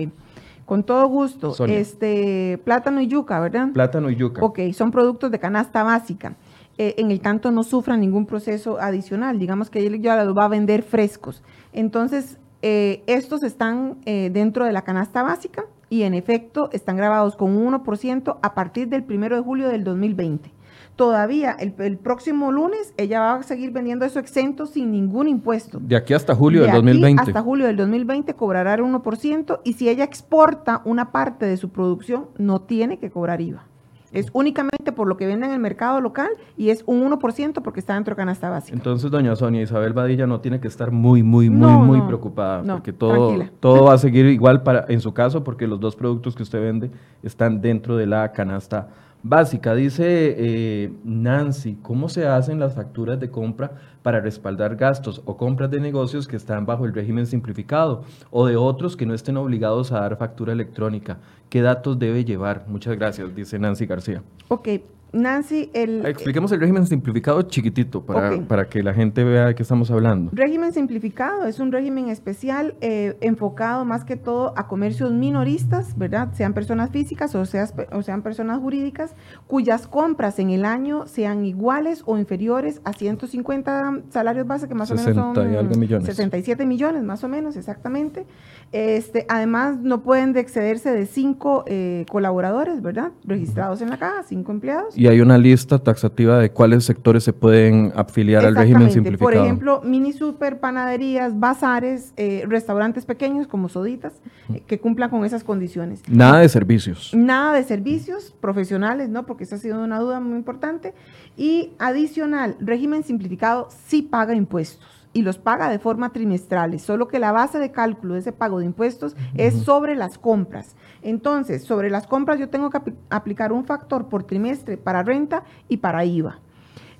[0.65, 1.53] Con todo gusto.
[1.65, 3.73] Este, plátano y yuca, ¿verdad?
[3.73, 4.41] Plátano y yuca.
[4.41, 6.38] Ok, son productos de canasta básica.
[6.77, 9.39] Eh, en el tanto no sufran ningún proceso adicional.
[9.39, 11.43] Digamos que él ya los va a vender frescos.
[11.73, 17.36] Entonces, eh, estos están eh, dentro de la canasta básica y en efecto están grabados
[17.36, 20.49] con un 1% a partir del 1 de julio del 2020.
[20.95, 25.80] Todavía el, próximo lunes ella va a seguir vendiendo eso exento sin ningún impuesto.
[25.82, 27.21] De aquí hasta julio del 2020.
[27.21, 31.69] hasta julio del 2020 cobrará el 1% y si ella exporta una parte de su
[31.69, 33.65] producción no tiene que cobrar IVA.
[34.13, 37.80] Es únicamente por lo que venden en el mercado local y es un 1% porque
[37.80, 38.76] está dentro de canasta básica.
[38.76, 42.93] Entonces, doña Sonia Isabel Badilla no tiene que estar muy, muy, muy, muy preocupada porque
[42.93, 46.43] todo, todo va a seguir igual para, en su caso porque los dos productos que
[46.43, 46.91] usted vende
[47.23, 48.89] están dentro de la canasta
[49.23, 49.73] básica.
[49.73, 53.71] Dice eh, Nancy, ¿cómo se hacen las facturas de compra
[54.03, 58.55] para respaldar gastos o compras de negocios que están bajo el régimen simplificado o de
[58.55, 61.17] otros que no estén obligados a dar factura electrónica?
[61.49, 62.65] ¿Qué datos debe llevar?
[62.67, 64.21] Muchas gracias, dice Nancy García.
[64.49, 64.67] Ok,
[65.13, 66.06] Nancy, el...
[66.06, 70.32] Expliquemos el régimen simplificado chiquitito para, para, que la gente vea de qué estamos hablando.
[70.34, 76.30] Régimen simplificado es un régimen especial eh, enfocado más que todo a comercios minoristas, ¿verdad?
[76.34, 79.15] Sean personas físicas o, o sean personas jurídicas,
[79.47, 84.89] cuyas compras en el año sean iguales o inferiores a 150 salarios base, que más
[84.91, 86.08] o menos son millones.
[86.08, 88.26] 67 millones, más o menos, exactamente.
[88.71, 93.12] Este, además, no pueden excederse de cinco eh, colaboradores, ¿verdad?
[93.23, 94.97] Registrados en la caja, cinco empleados.
[94.97, 99.31] Y hay una lista taxativa de cuáles sectores se pueden afiliar al régimen simplificado.
[99.31, 104.13] Por ejemplo, mini super, panaderías, bazares, eh, restaurantes pequeños como soditas,
[104.53, 106.01] eh, que cumplan con esas condiciones.
[106.07, 107.11] Nada de servicios.
[107.13, 109.25] Nada de servicios profesionales, ¿no?
[109.25, 110.93] Porque esa ha sido una duda muy importante.
[111.37, 117.19] Y adicional, régimen simplificado sí paga impuestos y los paga de forma trimestral, solo que
[117.19, 120.76] la base de cálculo de ese pago de impuestos es sobre las compras.
[121.02, 125.78] Entonces, sobre las compras yo tengo que aplicar un factor por trimestre para renta y
[125.78, 126.39] para IVA.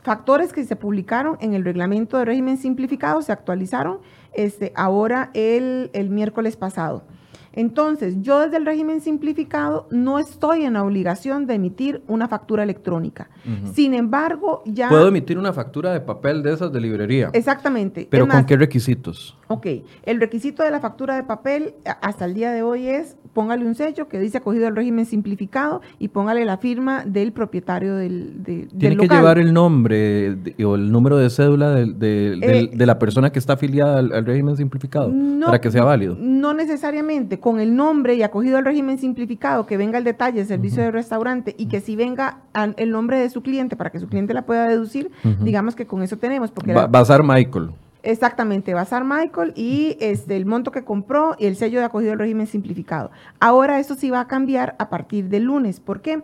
[0.04, 4.00] Factores que se publicaron en el reglamento de régimen simplificado, se actualizaron
[4.34, 7.04] este, ahora el, el miércoles pasado.
[7.54, 12.64] Entonces, yo desde el régimen simplificado no estoy en la obligación de emitir una factura
[12.64, 13.30] electrónica.
[13.74, 14.90] Sin embargo, ya...
[14.90, 17.30] Puedo emitir una factura de papel de esas de librería.
[17.34, 18.08] Exactamente.
[18.10, 19.38] Pero ¿con qué requisitos?
[19.54, 19.68] Ok,
[20.08, 23.76] el requisito de la factura de papel hasta el día de hoy es póngale un
[23.76, 28.68] sello que dice acogido al régimen simplificado y póngale la firma del propietario del, de,
[28.78, 33.38] Tiene que llevar el nombre o el número de cédula eh, de, la persona que
[33.38, 35.12] está afiliada al, régimen simplificado
[35.46, 36.16] para que sea válido.
[36.20, 40.82] No necesariamente con el nombre y acogido al régimen simplificado, que venga el detalle, servicio
[40.82, 42.40] de restaurante, y que si venga
[42.78, 45.12] el nombre de su cliente para que su cliente la pueda deducir,
[45.42, 46.52] digamos que con eso tenemos.
[46.52, 47.72] Porque Va, a ser Michael.
[48.04, 52.20] Exactamente, Bazar Michael y este, el monto que compró y el sello de acogido al
[52.20, 53.12] régimen simplificado.
[53.40, 55.80] Ahora eso sí va a cambiar a partir del lunes.
[55.80, 56.22] ¿Por qué?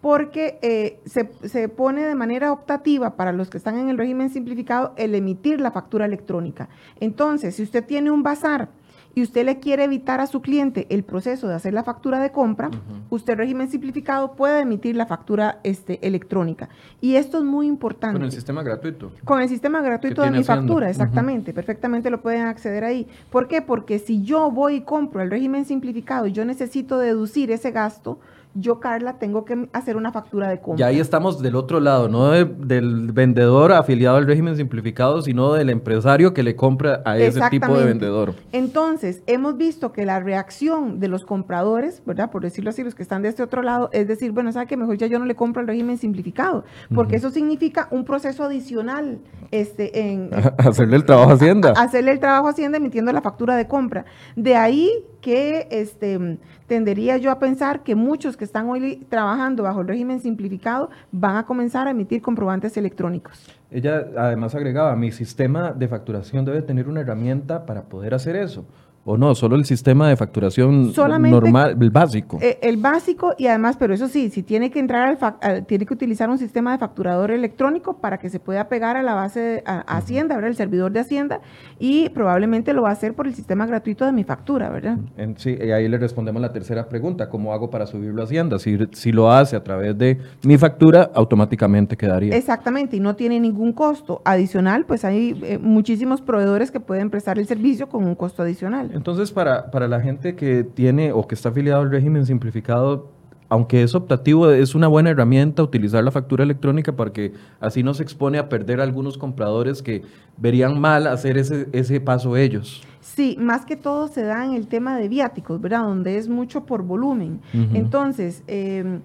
[0.00, 4.30] Porque eh, se, se, pone de manera optativa para los que están en el régimen
[4.30, 6.68] simplificado el emitir la factura electrónica.
[6.98, 8.68] Entonces, si usted tiene un bazar
[9.14, 12.30] y usted le quiere evitar a su cliente el proceso de hacer la factura de
[12.30, 12.70] compra,
[13.08, 16.68] usted régimen simplificado puede emitir la factura este, electrónica.
[17.00, 18.18] Y esto es muy importante.
[18.18, 19.12] Con el sistema gratuito.
[19.24, 23.06] Con el sistema gratuito de mi factura, exactamente, perfectamente lo pueden acceder ahí.
[23.30, 23.62] ¿Por qué?
[23.62, 28.18] Porque si yo voy y compro el régimen simplificado y yo necesito deducir ese gasto,
[28.54, 30.84] yo, Carla, tengo que hacer una factura de compra.
[30.84, 35.70] Y ahí estamos del otro lado, no del vendedor afiliado al régimen simplificado, sino del
[35.70, 38.34] empresario que le compra a ese tipo de vendedor.
[38.52, 42.30] Entonces, hemos visto que la reacción de los compradores, ¿verdad?
[42.30, 44.76] Por decirlo así, los que están de este otro lado, es decir, bueno, ¿sabe que
[44.76, 46.64] mejor ya yo no le compro el régimen simplificado?
[46.94, 49.18] Porque eso significa un proceso adicional
[49.50, 50.30] este, en...
[50.58, 51.72] hacerle el trabajo a Hacienda.
[51.76, 54.04] hacerle el trabajo a Hacienda emitiendo la factura de compra.
[54.36, 56.38] De ahí que este,
[56.70, 61.36] tendería yo a pensar que muchos que están hoy trabajando bajo el régimen simplificado van
[61.36, 63.44] a comenzar a emitir comprobantes electrónicos.
[63.72, 68.64] Ella además agregaba, mi sistema de facturación debe tener una herramienta para poder hacer eso.
[69.04, 69.34] ¿O no?
[69.34, 72.38] Solo el sistema de facturación normal, el básico.
[72.42, 75.94] Eh, el básico y además, pero eso sí, si tiene que entrar al, tiene que
[75.94, 79.62] utilizar un sistema de facturador electrónico para que se pueda pegar a la base de
[79.64, 80.50] Hacienda, ¿verdad?
[80.50, 81.40] El servidor de Hacienda
[81.78, 84.98] y probablemente lo va a hacer por el sistema gratuito de mi factura, ¿verdad?
[85.36, 88.58] sí, y ahí le respondemos la tercera pregunta, ¿cómo hago para subirlo a Hacienda?
[88.58, 92.36] Si, si lo hace a través de mi factura, automáticamente quedaría.
[92.36, 97.38] Exactamente, y no tiene ningún costo adicional, pues hay eh, muchísimos proveedores que pueden prestar
[97.38, 98.89] el servicio con un costo adicional.
[98.92, 103.10] Entonces, para, para la gente que tiene o que está afiliado al régimen simplificado,
[103.50, 108.04] aunque es optativo, es una buena herramienta utilizar la factura electrónica porque así no se
[108.04, 110.02] expone a perder a algunos compradores que
[110.36, 112.82] verían mal hacer ese, ese paso ellos.
[113.00, 115.82] Sí, más que todo se da en el tema de viáticos, ¿verdad?
[115.82, 117.40] Donde es mucho por volumen.
[117.74, 119.00] Entonces, eh,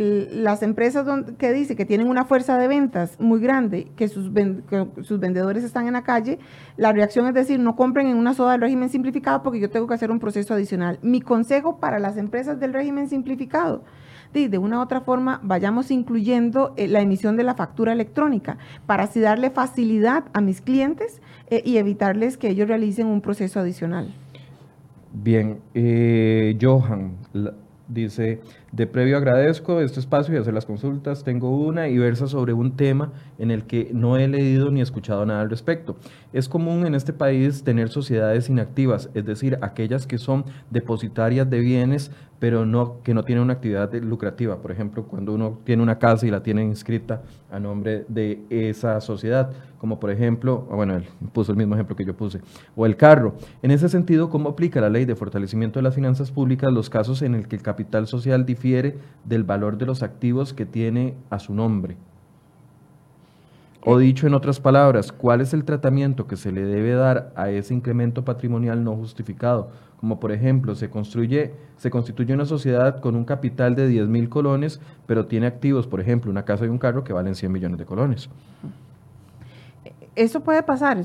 [0.00, 1.06] las empresas
[1.38, 4.30] que dice que tienen una fuerza de ventas muy grande, que sus,
[5.02, 6.38] sus vendedores están en la calle,
[6.76, 9.86] la reacción es decir, no compren en una soda del régimen simplificado porque yo tengo
[9.86, 10.98] que hacer un proceso adicional.
[11.02, 13.82] Mi consejo para las empresas del régimen simplificado,
[14.32, 18.58] de, de una u otra forma vayamos incluyendo eh, la emisión de la factura electrónica
[18.86, 23.60] para así darle facilidad a mis clientes eh, y evitarles que ellos realicen un proceso
[23.60, 24.14] adicional.
[25.12, 27.16] Bien, eh, Johan
[27.88, 28.40] dice,
[28.72, 31.24] De previo agradezco este espacio y hacer las consultas.
[31.24, 35.26] Tengo una y versa sobre un tema en el que no he leído ni escuchado
[35.26, 35.96] nada al respecto.
[36.32, 41.58] Es común en este país tener sociedades inactivas, es decir, aquellas que son depositarias de
[41.58, 44.62] bienes, pero no, que no tienen una actividad lucrativa.
[44.62, 49.00] Por ejemplo, cuando uno tiene una casa y la tiene inscrita a nombre de esa
[49.00, 51.00] sociedad, como por ejemplo, bueno,
[51.32, 52.40] puso el mismo ejemplo que yo puse,
[52.76, 53.34] o el carro.
[53.62, 57.22] En ese sentido, ¿cómo aplica la ley de fortalecimiento de las finanzas públicas los casos
[57.22, 58.46] en el que el capital social
[59.24, 61.96] del valor de los activos que tiene a su nombre?
[63.82, 67.48] O dicho en otras palabras, ¿cuál es el tratamiento que se le debe dar a
[67.48, 69.70] ese incremento patrimonial no justificado?
[69.98, 74.28] Como por ejemplo, se construye, se constituye una sociedad con un capital de 10 mil
[74.28, 77.78] colones, pero tiene activos, por ejemplo, una casa y un carro que valen 100 millones
[77.78, 78.28] de colones
[80.16, 80.98] eso puede pasar.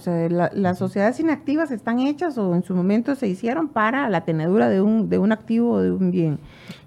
[0.54, 4.82] las sociedades inactivas están hechas o en su momento se hicieron para la tenedura de
[4.82, 6.40] un, de un activo o de un bien.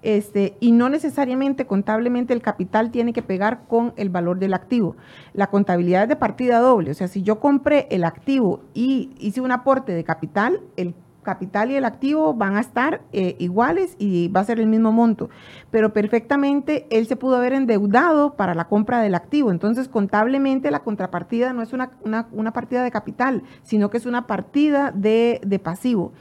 [0.03, 4.97] Este, y no necesariamente contablemente el capital tiene que pegar con el valor del activo.
[5.33, 6.91] La contabilidad es de partida doble.
[6.91, 10.95] O sea, si yo compré el activo y hice un aporte de capital, el
[11.29, 14.93] capital y el activo van a estar eh, iguales y va a ser el mismo
[14.93, 15.29] monto.
[15.71, 19.51] Pero perfectamente él se pudo haber endeudado para la compra del activo.
[19.51, 21.91] Entonces, contablemente la contrapartida no es una,
[22.33, 26.13] una, partida de capital, sino que es una partida de, de pasivo.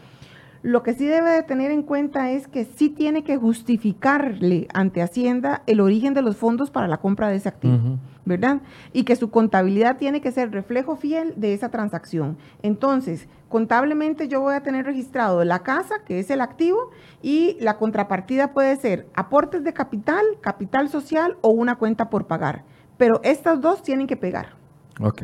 [0.63, 5.01] Lo que sí debe de tener en cuenta es que sí tiene que justificarle ante
[5.01, 8.61] Hacienda el origen de los fondos para la compra de ese activo, ¿verdad?
[8.93, 12.37] Y que su contabilidad tiene que ser reflejo fiel de esa transacción.
[12.63, 16.91] Entonces, contablemente yo voy a tener registrado la casa, que es el activo,
[17.21, 22.63] y la contrapartida puede ser aportes de capital, capital social o una cuenta por pagar.
[22.97, 24.55] Pero estas dos tienen que pegar.
[24.99, 25.23] Ok.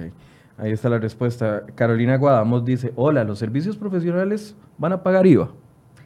[0.58, 1.63] Ahí está la respuesta.
[1.76, 5.50] Carolina Guadamos dice, hola, ¿los servicios profesionales van a pagar IVA?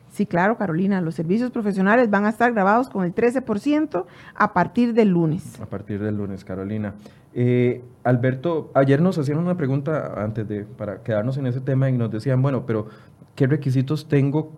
[0.10, 4.06] Sí, claro, Carolina, los servicios profesionales van a estar grabados con el 13%
[4.36, 5.60] a partir del lunes.
[5.62, 6.96] A partir del lunes, Carolina.
[7.34, 11.94] Eh, Alberto, ayer nos hacían una pregunta antes de, para quedarnos en ese tema y
[11.94, 12.88] nos decían, bueno, pero
[13.36, 14.52] ¿qué requisitos tengo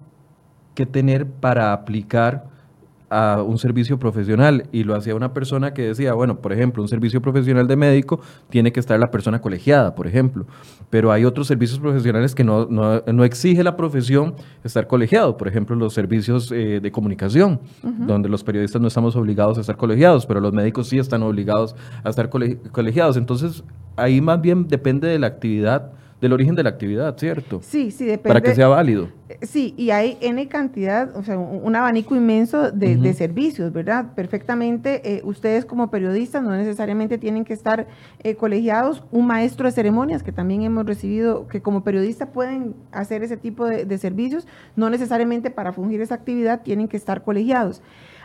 [0.75, 2.45] que tener para aplicar
[3.10, 6.89] a un servicio profesional y lo hacía una persona que decía, bueno, por ejemplo, un
[6.89, 8.19] servicio profesional de médico
[8.50, 10.45] tiene que estar la persona colegiada, por ejemplo,
[10.89, 15.76] pero hay otros servicios profesionales que no, no, exige la profesión estar colegiado, por ejemplo,
[15.76, 20.39] los servicios eh, de comunicación, donde los periodistas no estamos obligados a estar colegiados, pero
[20.39, 23.17] los médicos sí están obligados a estar colegiados.
[23.17, 23.63] Entonces,
[23.95, 27.62] ahí más bien depende de la actividad del origen de la actividad, ¿cierto?
[27.63, 28.29] Sí, sí, depende.
[28.29, 29.10] Para que sea válido.
[29.41, 34.13] Sí, y hay N cantidad, o sea, un abanico inmenso de, servicios, ¿verdad?
[34.15, 37.88] Perfectamente, eh, ustedes como periodistas no necesariamente tienen que estar
[38.23, 39.03] eh, colegiados.
[39.12, 43.65] Un maestro de ceremonias, que también hemos recibido, que como periodista pueden hacer ese tipo
[43.65, 47.82] de, servicios, no necesariamente para fungir esa actividad tienen que estar colegiados.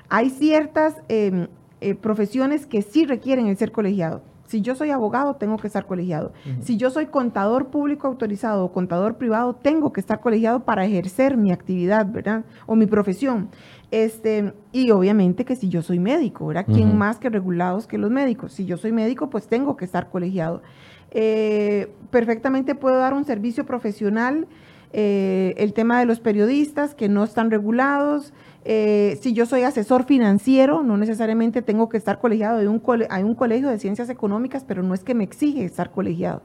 [0.08, 1.48] Hay ciertas em,
[1.80, 4.22] eh, profesiones que sí requieren el ser colegiado
[4.54, 6.32] si yo soy abogado, tengo que estar colegiado.
[6.60, 11.36] Si yo soy contador público autorizado o contador privado, tengo que estar colegiado para ejercer
[11.36, 12.44] mi actividad, ¿verdad?
[12.66, 13.48] O mi profesión.
[13.90, 16.66] Este, y obviamente que si yo soy médico, ¿verdad?
[16.72, 18.52] ¿Quién más que regulados que los médicos?
[18.52, 20.62] Si yo soy médico, pues tengo que estar colegiado.
[21.10, 24.46] Eh, perfectamente puedo dar un servicio profesional.
[24.92, 28.32] Eh, el tema de los periodistas que no están regulados,
[28.64, 32.58] eh, si yo soy asesor financiero, no necesariamente tengo que estar colegiado.
[32.58, 35.90] Hay un, hay un colegio de ciencias económicas, pero no es que me exige estar
[35.90, 36.42] colegiado.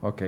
[0.00, 0.22] Ok.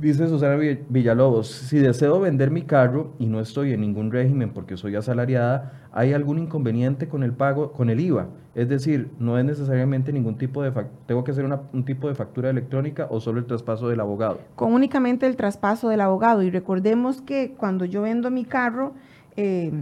[0.00, 0.56] Dice Susana
[0.88, 5.88] Villalobos, si deseo vender mi carro y no estoy en ningún régimen porque soy asalariada,
[5.92, 8.26] ¿hay algún inconveniente con el pago, con el IVA?
[8.54, 10.72] Es decir, no es necesariamente ningún tipo de,
[11.06, 14.40] tengo que hacer un tipo de factura electrónica o solo el traspaso del abogado.
[14.56, 16.42] Con únicamente el traspaso del abogado.
[16.42, 18.92] Y recordemos que cuando yo vendo mi carro,
[19.36, 19.72] eh,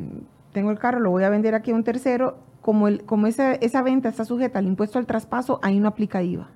[0.55, 3.55] tengo el carro, lo voy a vender aquí a un tercero, como, el, como esa,
[3.55, 6.49] esa venta está sujeta al impuesto al traspaso, ahí no aplica IVA.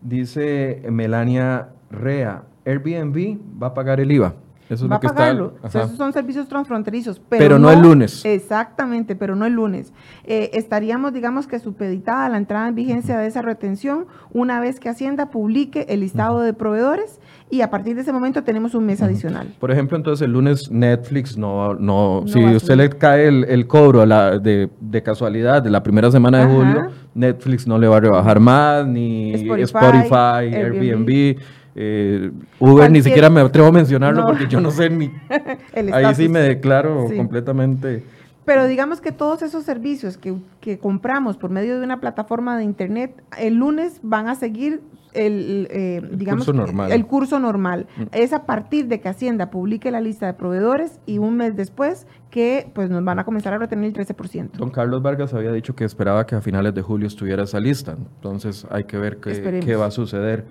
[0.00, 4.34] Dice Melania Rea, Airbnb va a pagar el IVA.
[4.68, 5.54] Eso va a pagarlo.
[5.64, 7.20] esos son servicios transfronterizos.
[7.28, 8.24] Pero, no, el lunes.
[8.24, 9.92] Exactamente, pero no el lunes.
[10.24, 14.88] Eh, estaríamos, digamos que supeditada la entrada en vigencia de esa retención una vez que
[14.88, 19.02] Hacienda publique el listado de proveedores y a partir de ese momento tenemos un mes
[19.02, 19.54] adicional.
[19.60, 24.38] Por ejemplo, entonces el lunes Netflix no, no, si usted le cae el, cobro la,
[24.38, 24.68] de,
[25.04, 29.32] casualidad de la primera semana de julio, Netflix no le va a rebajar más, ni
[29.34, 31.38] Spotify, Airbnb
[31.78, 35.10] eh, Uber ni siquiera me atrevo a mencionarlo porque yo no sé ni...
[35.92, 38.02] ahí sí me declaro completamente...
[38.46, 43.20] Pero digamos que todos esos servicios que, compramos por medio de una plataforma de internet,
[43.36, 44.82] el lunes van a seguir
[45.14, 46.92] el, eh, digamos, curso normal.
[46.92, 47.88] el curso normal.
[47.96, 48.02] Mm.
[48.12, 52.06] Es a partir de que Hacienda publique la lista de proveedores y un mes después
[52.30, 54.52] que pues nos van a comenzar a retener el 13%.
[54.52, 57.96] Don Carlos Vargas había dicho que esperaba que a finales de julio estuviera esa lista,
[57.98, 60.44] entonces hay que ver qué, qué va a suceder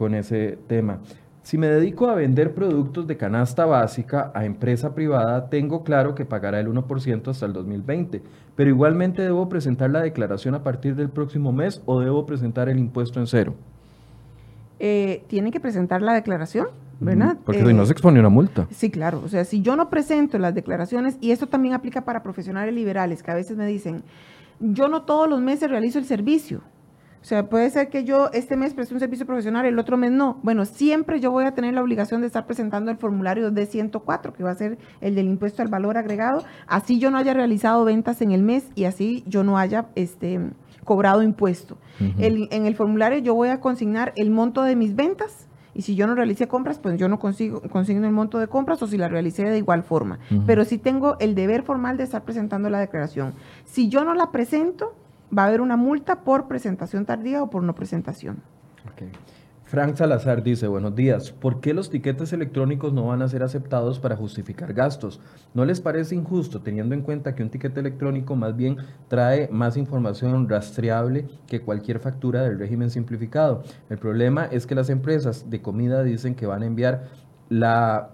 [0.00, 1.00] con ese tema.
[1.42, 6.24] Si me dedico a vender productos de canasta básica a empresa privada, tengo claro que
[6.24, 8.22] pagará el 1% hasta el 2020,
[8.56, 12.78] pero igualmente debo presentar la declaración a partir del próximo mes o debo presentar el
[12.78, 13.54] impuesto en cero.
[14.78, 17.36] Eh, tiene que presentar la declaración, ¿verdad?
[17.44, 18.68] Porque si no se expone una multa.
[18.70, 19.20] Sí, claro.
[19.22, 23.22] O sea, si yo no presento las declaraciones, y esto también aplica para profesionales liberales,
[23.22, 24.02] que a veces me dicen,
[24.60, 26.62] yo no todos los meses realizo el servicio.
[27.22, 30.10] O sea, puede ser que yo este mes preste un servicio profesional, el otro mes
[30.10, 30.38] no.
[30.42, 34.42] Bueno, siempre yo voy a tener la obligación de estar presentando el formulario D104, que
[34.42, 36.44] va a ser el del impuesto al valor agregado.
[36.66, 40.40] Así yo no haya realizado ventas en el mes y así yo no haya este,
[40.84, 41.76] cobrado impuesto.
[41.98, 45.46] en el formulario yo voy a consignar el monto de mis ventas.
[45.74, 48.82] Y si yo no realicé compras, pues yo no consigo consigno el monto de compras
[48.82, 50.18] o si la realicé de igual forma.
[50.46, 53.34] Pero sí tengo el deber formal de estar presentando la declaración.
[53.64, 54.94] Si yo no la presento,
[55.36, 58.42] va a haber una multa por presentación tardía o por no presentación.
[59.64, 64.00] Frank Salazar dice, buenos días, ¿por qué los tiquetes electrónicos no van a ser aceptados
[64.00, 65.20] para justificar gastos?
[65.54, 69.76] ¿No les parece injusto teniendo en cuenta que un tiquete electrónico más bien trae más
[69.76, 73.62] información rastreable que cualquier factura del régimen simplificado?
[73.88, 77.04] El problema es que las empresas de comida dicen que van a enviar
[77.48, 78.10] la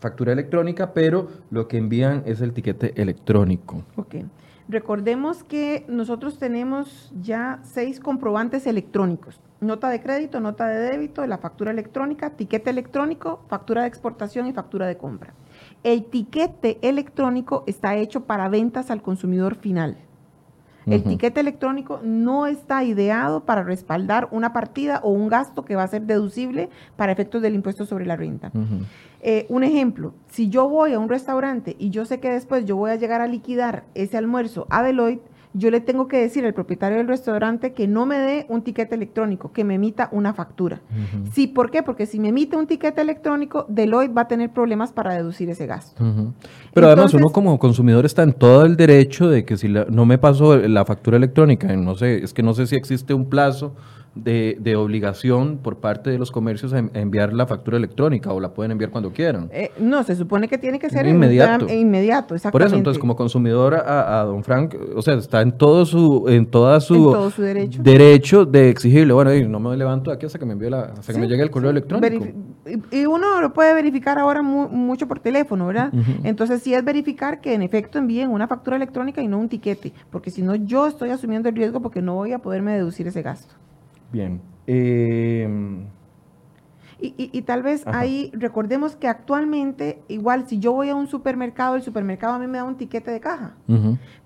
[0.00, 3.84] factura electrónica, pero lo que envían es el tiquete electrónico.
[3.96, 4.16] Ok.
[4.68, 9.38] Recordemos que nosotros tenemos ya seis comprobantes electrónicos.
[9.60, 14.52] Nota de crédito, nota de débito, la factura electrónica, tiquete electrónico, factura de exportación y
[14.52, 15.34] factura de compra.
[15.82, 19.98] El tiquete electrónico está hecho para ventas al consumidor final.
[20.86, 25.82] El tiquete electrónico no está ideado para respaldar una partida o un gasto que va
[25.82, 28.52] a ser deducible para efectos del impuesto sobre la renta.
[29.26, 32.76] Eh, un ejemplo, si yo voy a un restaurante y yo sé que después yo
[32.76, 35.22] voy a llegar a liquidar ese almuerzo a Deloitte,
[35.54, 38.94] yo le tengo que decir al propietario del restaurante que no me dé un tiquete
[38.94, 40.82] electrónico, que me emita una factura.
[41.32, 41.82] Sí, ¿por qué?
[41.82, 45.66] Porque si me emite un tiquete electrónico, Deloitte va a tener problemas para deducir ese
[45.66, 46.04] gasto.
[46.74, 50.18] Pero además uno como consumidor está en todo el derecho de que si no me
[50.18, 53.74] paso la factura electrónica, no sé, es que no sé si existe un plazo
[54.14, 58.54] de, de, obligación por parte de los comercios a, enviar la factura electrónica o la
[58.54, 59.48] pueden enviar cuando quieran.
[59.52, 61.68] Eh, no, se supone que tiene que ser inmediato.
[61.72, 66.26] inmediato Por eso, entonces, como consumidor a, don Frank, o sea, está en todo su,
[66.28, 67.32] en toda su,
[67.82, 68.44] derecho.
[68.44, 71.26] de exigirle, bueno, no me levanto aquí hasta que me envíe la, hasta que me
[71.26, 72.26] llegue el correo electrónico.
[72.90, 75.92] y uno lo puede verificar ahora mucho por teléfono, ¿verdad?
[76.22, 79.92] Entonces, sí es verificar que en efecto envíen una factura electrónica y no un tiquete,
[80.10, 83.22] porque si no, yo estoy asumiendo el riesgo porque no voy a poderme deducir ese
[83.22, 83.54] gasto.
[84.14, 84.40] Bien.
[84.68, 85.48] Eh,
[87.00, 91.82] y, tal vez ahí recordemos que actualmente, igual si yo voy a un supermercado, el
[91.82, 93.54] supermercado a mí me da un tiquete de caja.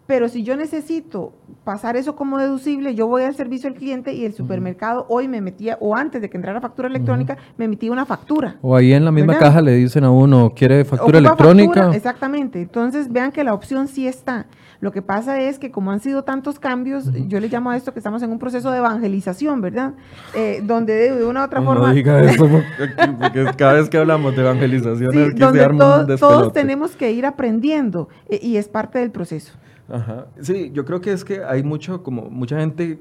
[0.06, 1.32] Pero si yo necesito
[1.64, 5.40] pasar eso como deducible, yo voy al servicio al cliente y el supermercado hoy me
[5.40, 8.56] metía, o antes de que entrara factura electrónica, me emitía una factura.
[8.62, 11.90] O ahí en la misma caja le dicen a uno, ¿quiere factura electrónica?
[11.94, 12.60] exactamente.
[12.60, 14.46] Entonces vean que la opción sí está.
[14.80, 17.92] Lo que pasa es que como han sido tantos cambios, yo le llamo a esto
[17.92, 19.94] que estamos en un proceso de evangelización, ¿verdad?
[20.34, 21.88] Eh, donde de, una u otra forma...
[21.88, 27.10] No diga eso, porque, cada vez que hablamos de evangelización sí, donde todos tenemos que
[27.10, 29.52] ir aprendiendo eh, y es parte del proceso.
[29.88, 30.26] Ajá.
[30.40, 33.00] Sí, yo creo que es que hay mucho, como mucha gente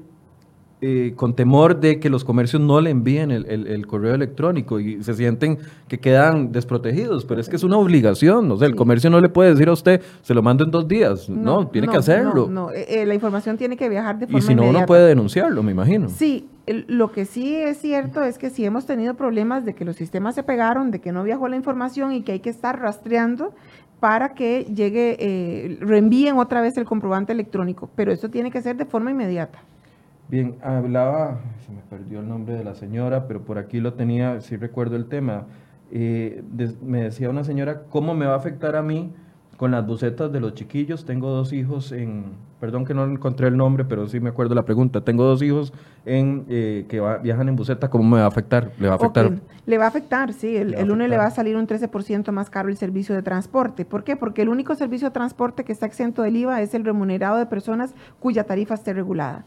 [0.80, 5.12] eh, con temor de que los comercios no le envíen el, correo electrónico y se
[5.14, 9.20] sienten que quedan desprotegidos, pero es que es una obligación, o sea, el comercio no
[9.20, 12.46] le puede decir a usted, se lo mando en dos días, no, tiene que hacerlo.
[12.48, 12.70] No, no.
[12.70, 15.64] Eh, eh, la información tiene que viajar de forma Y si no, uno puede denunciarlo,
[15.64, 16.10] me imagino.
[16.10, 16.46] Sí,
[16.86, 20.36] lo que sí es cierto es que si hemos tenido problemas de que los sistemas
[20.36, 23.52] se pegaron, de que no viajó la información y que hay que estar rastreando
[23.98, 28.84] para que llegue, reenvíen otra vez el comprobante electrónico, pero eso tiene que ser de
[28.84, 29.58] forma inmediata.
[30.28, 34.42] Bien, hablaba, se me perdió el nombre de la señora, pero por aquí lo tenía,
[34.42, 35.46] sí recuerdo el tema.
[35.90, 36.42] Eh,
[36.82, 39.10] me decía una señora, ¿cómo me va a afectar a mí
[39.56, 41.06] con las bucetas de los chiquillos?
[41.06, 44.66] Tengo dos hijos en, perdón que no encontré el nombre, pero sí me acuerdo la
[44.66, 45.00] pregunta.
[45.00, 45.72] Tengo dos hijos
[46.04, 48.70] en eh, que viajan en buceta, ¿cómo me va a afectar?
[48.78, 49.32] ¿Le va a afectar?
[49.64, 50.58] Le va a afectar, sí.
[50.58, 53.86] El, el lunes le va a salir un 13% más caro el servicio de transporte.
[53.86, 54.14] ¿Por qué?
[54.14, 57.46] Porque el único servicio de transporte que está exento del IVA es el remunerado de
[57.46, 59.46] personas cuya tarifa esté regulada.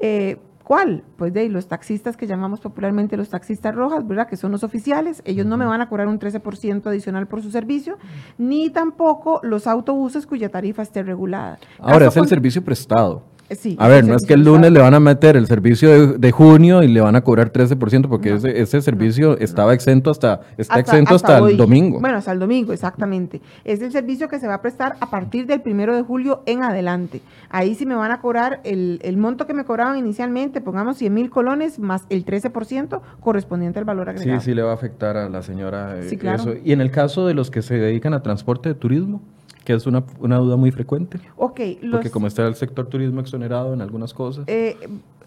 [0.00, 0.38] Eh,
[0.70, 1.02] ¿Cuál?
[1.16, 4.28] Pues de los taxistas que llamamos popularmente los taxistas rojas, ¿verdad?
[4.28, 5.20] Que son los oficiales.
[5.24, 7.98] Ellos no me van a cobrar un 13% adicional por su servicio,
[8.38, 11.58] ni tampoco los autobuses cuya tarifa esté regulada.
[11.80, 13.24] Ahora, es el servicio prestado.
[13.58, 16.18] Sí, A ver, no es que el lunes le van a meter el servicio de,
[16.18, 20.42] de junio y le van a cobrar 13% porque ese, ese servicio estaba exento hasta,
[20.56, 21.98] está exento hasta, el domingo.
[22.00, 23.40] Bueno, hasta el domingo, exactamente.
[23.64, 26.62] Es el servicio que se va a prestar a partir del primero de julio en
[26.62, 27.22] adelante.
[27.48, 31.12] Ahí sí me van a cobrar el, el monto que me cobraban inicialmente, pongamos 100
[31.12, 34.40] mil colones más el 13% correspondiente al valor sí, agregado.
[34.40, 36.42] sí le va a afectar a la señora eh, Sí, claro.
[36.42, 36.54] eso.
[36.64, 39.20] Y en el caso de los que se dedican a transporte de turismo,
[39.64, 43.20] que es una, una duda muy frecuente, Ok, los, porque como está el sector turismo
[43.20, 44.44] exonerado en algunas cosas.
[44.46, 44.76] eh,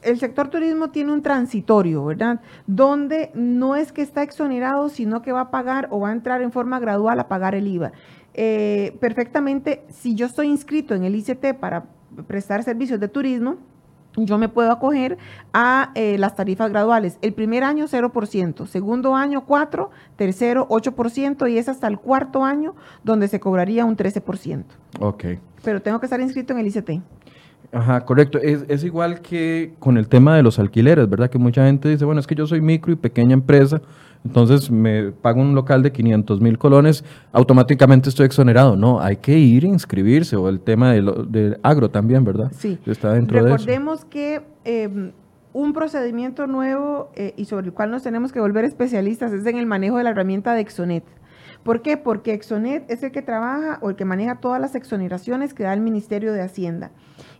[0.01, 2.41] el sector turismo tiene un transitorio, ¿verdad?
[2.67, 6.41] Donde no es que está exonerado, sino que va a pagar o va a entrar
[6.41, 7.93] en forma gradual a pagar el IVA.
[8.33, 11.85] Eh, perfectamente, si yo estoy inscrito en el ICT para
[12.27, 13.57] prestar servicios de turismo,
[14.15, 15.17] yo me puedo acoger
[15.53, 17.17] a eh, las tarifas graduales.
[17.21, 22.75] El primer año 0%, segundo año 4%, tercero 8% y es hasta el cuarto año
[23.03, 24.63] donde se cobraría un 13%.
[24.99, 25.23] ok.
[25.63, 27.01] Pero tengo que estar inscrito en el ICT.
[27.71, 28.37] Ajá, correcto.
[28.37, 31.29] Es, es igual que con el tema de los alquileres, ¿verdad?
[31.29, 33.81] Que mucha gente dice, bueno, es que yo soy micro y pequeña empresa,
[34.25, 38.75] entonces me pago un local de 500 mil colones, automáticamente estoy exonerado.
[38.75, 42.51] No, hay que ir a inscribirse, o el tema de lo- del agro también, ¿verdad?
[42.57, 42.79] Sí.
[42.85, 43.57] Está dentro de eso.
[43.57, 45.11] Recordemos que eh,
[45.53, 49.57] un procedimiento nuevo eh, y sobre el cual nos tenemos que volver especialistas es en
[49.57, 51.03] el manejo de la herramienta de Exonet.
[51.63, 51.95] ¿Por qué?
[51.95, 55.73] Porque Exonet es el que trabaja o el que maneja todas las exoneraciones que da
[55.73, 56.91] el Ministerio de Hacienda.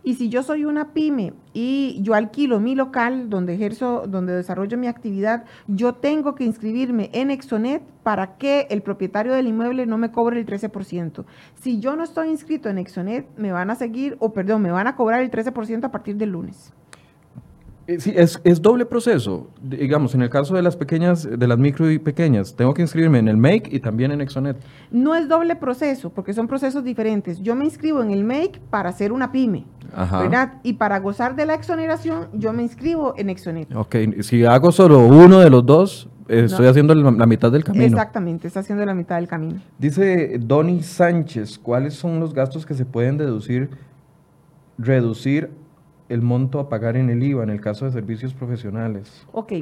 [0.04, 4.76] Y si yo soy una pyme y yo alquilo mi local donde ejerzo, donde desarrollo
[4.76, 9.96] mi actividad, yo tengo que inscribirme en Exonet para que el propietario del inmueble no
[9.96, 11.24] me cobre el 13%.
[11.54, 14.86] Si yo no estoy inscrito en Exonet, me van a seguir, o perdón, me van
[14.86, 16.74] a cobrar el 13% a partir del lunes.
[17.86, 19.48] Eh, Sí, es, es doble proceso.
[19.62, 23.18] Digamos, en el caso de las pequeñas, de las micro y pequeñas, tengo que inscribirme
[23.18, 24.56] en el MAKE y también en Exonet.
[24.90, 27.40] No es doble proceso, porque son procesos diferentes.
[27.42, 30.22] Yo me inscribo en el MAKE para ser una pyme, Ajá.
[30.22, 30.54] ¿verdad?
[30.62, 33.74] Y para gozar de la exoneración, yo me inscribo en Exonet.
[33.74, 37.64] Ok, si hago solo uno de los dos, eh, estoy haciendo la, la mitad del
[37.64, 37.84] camino.
[37.84, 39.60] Exactamente, está haciendo la mitad del camino.
[39.78, 43.68] Dice Donny Sánchez, ¿cuáles son los gastos que se pueden deducir,
[44.78, 45.50] reducir
[46.08, 49.26] el monto a pagar en el IVA en el caso de servicios profesionales?
[49.32, 49.52] Ok.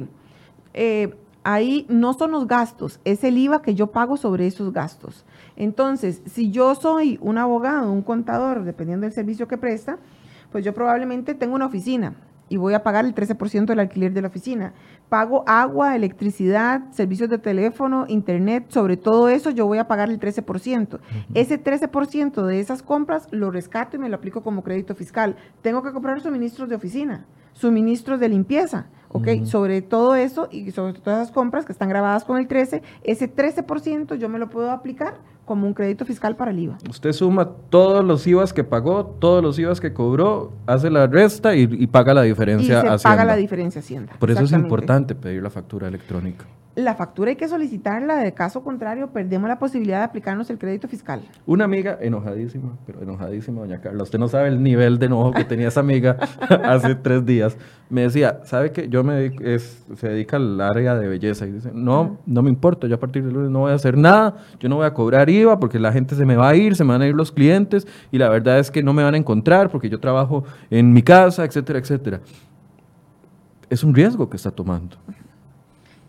[0.73, 1.13] Eh,
[1.43, 5.25] ahí no son los gastos, es el IVA que yo pago sobre esos gastos.
[5.55, 9.99] Entonces, si yo soy un abogado, un contador, dependiendo del servicio que presta,
[10.51, 12.15] pues yo probablemente tengo una oficina
[12.49, 14.73] y voy a pagar el 13% del alquiler de la oficina.
[15.09, 20.19] Pago agua, electricidad, servicios de teléfono, internet, sobre todo eso yo voy a pagar el
[20.19, 20.99] 13%.
[21.33, 25.35] Ese 13% de esas compras lo rescato y me lo aplico como crédito fiscal.
[25.61, 29.45] Tengo que comprar suministros de oficina, suministros de limpieza, ¿ok?
[29.45, 33.33] Sobre todo eso y sobre todas esas compras que están grabadas con el 13, ese
[33.33, 35.15] 13% yo me lo puedo aplicar
[35.45, 36.77] como un crédito fiscal para el IVA.
[36.89, 41.55] Usted suma todos los IVAs que pagó, todos los IVAs que cobró, hace la resta
[41.55, 44.13] y, y paga la Y diferencia se a paga la diferencia Hacienda.
[44.19, 46.45] Por eso es importante pedir la factura electrónica.
[46.75, 50.87] La factura hay que solicitarla, de caso contrario perdemos la posibilidad de aplicarnos el crédito
[50.87, 51.21] fiscal.
[51.45, 54.01] Una amiga enojadísima, pero enojadísima, doña Carla.
[54.01, 56.17] Usted no sabe el nivel de enojo que tenía esa amiga
[56.63, 57.55] hace tres días.
[57.91, 58.89] Me decía, ¿sabe qué?
[58.89, 62.49] Yo me dedico- es- se dedica al área de belleza y dice, no, no me
[62.49, 64.95] importa, yo a partir del lunes no voy a hacer nada, yo no voy a
[64.95, 67.13] cobrar IVA porque la gente se me va a ir, se me van a ir
[67.13, 70.43] los clientes y la verdad es que no me van a encontrar porque yo trabajo
[70.71, 72.21] en mi casa, etcétera, etcétera.
[73.69, 74.97] Es un riesgo que está tomando.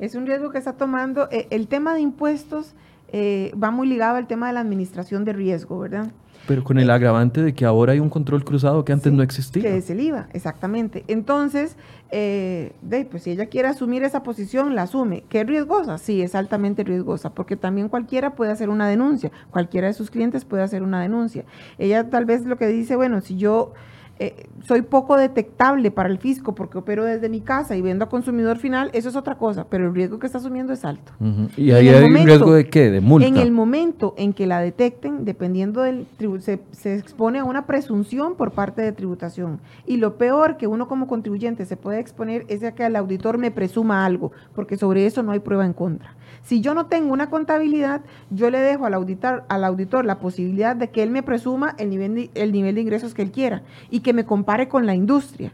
[0.05, 1.29] Es un riesgo que está tomando.
[1.31, 2.75] eh, el tema de impuestos
[3.09, 6.11] eh, va muy ligado al tema de la administración de riesgo, ¿verdad?
[6.47, 9.23] Pero con el agravante de que ahora hay un control cruzado que antes Sí, no
[9.23, 9.63] existía.
[9.63, 11.05] Que es el IVA, exactamente.
[11.09, 11.77] Entonces,
[12.11, 15.25] eh, de, pues si ella quiere asumir esa posición, la asume.
[15.31, 15.97] ¿Qué es riesgosa?
[15.97, 20.45] Sí, es altamente riesgosa, porque también cualquiera puede hacer una denuncia, cualquiera de sus clientes
[20.45, 21.47] puede hacer una denuncia.
[21.79, 23.73] Ella tal vez lo que dice, bueno, si yo
[24.21, 28.09] eh, soy poco detectable para el fisco porque opero desde mi casa y vendo a
[28.09, 31.13] consumidor final, eso es otra cosa, pero el riesgo que está asumiendo es alto.
[31.57, 32.91] Y ahí el hay un riesgo de qué?
[32.91, 33.27] De multa.
[33.27, 36.07] En el momento en que la detecten, dependiendo del
[36.41, 39.61] se, se expone a una presunción por parte de tributación.
[39.85, 43.39] Y lo peor que uno como contribuyente se puede exponer es a que el auditor
[43.39, 46.15] me presuma algo, porque sobre eso no hay prueba en contra.
[46.45, 50.77] Si yo no tengo una contabilidad, yo le dejo al auditor, al auditor la posibilidad
[50.77, 53.63] de que él me presuma el nivel, de, el nivel de ingresos que él quiera
[53.91, 55.53] y que me compare con la industria.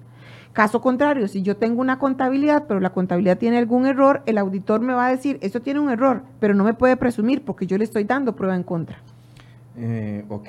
[0.52, 4.80] Caso contrario, si yo tengo una contabilidad, pero la contabilidad tiene algún error, el auditor
[4.80, 7.78] me va a decir, esto tiene un error, pero no me puede presumir porque yo
[7.78, 8.98] le estoy dando prueba en contra.
[9.76, 10.48] Eh, ok,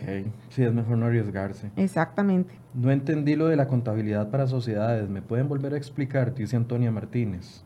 [0.49, 1.69] sí, es mejor no arriesgarse.
[1.75, 2.55] Exactamente.
[2.73, 5.07] No entendí lo de la contabilidad para sociedades.
[5.07, 6.33] ¿Me pueden volver a explicar?
[6.33, 7.63] Dice Antonia Martínez.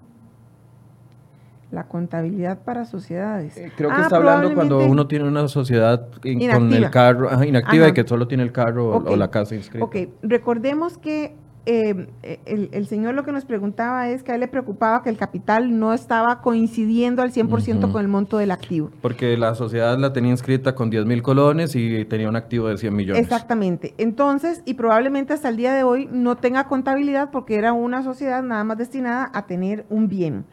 [1.72, 3.58] La contabilidad para sociedades.
[3.58, 7.30] Eh, creo que Ah, está hablando cuando uno tiene una sociedad in- con el carro
[7.30, 7.90] ajá, inactiva Ajá.
[7.90, 9.84] y que solo tiene el carro o- la casa inscrita.
[9.84, 11.36] Ok, recordemos que
[11.68, 12.08] eh,
[12.46, 15.18] el, el señor lo que nos preguntaba es que a él le preocupaba que el
[15.18, 17.92] capital no estaba coincidiendo al 100% Ujú.
[17.94, 18.92] con el monto del activo.
[19.02, 22.78] Porque la sociedad la tenía inscrita con 10 mil colones y tenía un activo de
[22.78, 23.20] 100 millones.
[23.24, 23.96] Exactamente.
[23.98, 28.44] Entonces, y probablemente hasta el día de hoy no tenga contabilidad porque era una sociedad
[28.44, 30.46] nada más destinada a tener un bien.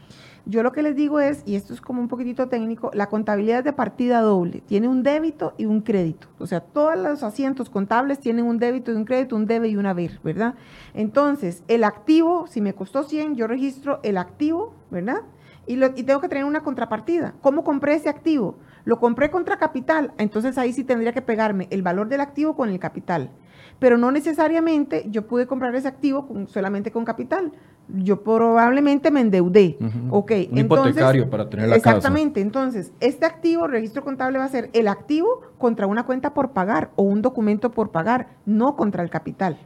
[0.44, 3.60] Yo lo que les digo es, y esto es como un poquitito técnico, la contabilidad
[3.60, 4.60] es de partida doble.
[4.66, 6.26] Tiene un débito y un crédito.
[6.40, 9.76] O sea, todos los asientos contables tienen un débito y un crédito, un debe y
[9.76, 10.54] un haber, ¿verdad?
[10.94, 15.20] Entonces, el activo, si me costó 100, yo registro el activo, ¿verdad?
[15.66, 17.34] Y, lo- y tengo que tener una contrapartida.
[17.40, 18.56] ¿Cómo compré ese activo?
[18.84, 22.68] Lo compré contra capital, entonces ahí sí tendría que pegarme el valor del activo con
[22.68, 23.30] el capital.
[23.78, 27.52] Pero no necesariamente yo pude comprar ese activo solamente con capital.
[27.88, 29.76] Yo probablemente me endeudé.
[29.80, 30.16] Ujú.
[30.16, 31.96] Ok, Un hipotecario para tener la casa.
[31.96, 32.40] Exactamente.
[32.40, 36.90] Entonces, este activo, registro contable va a ser el activo contra una cuenta por pagar
[36.96, 39.58] o un documento por pagar, no contra el capital.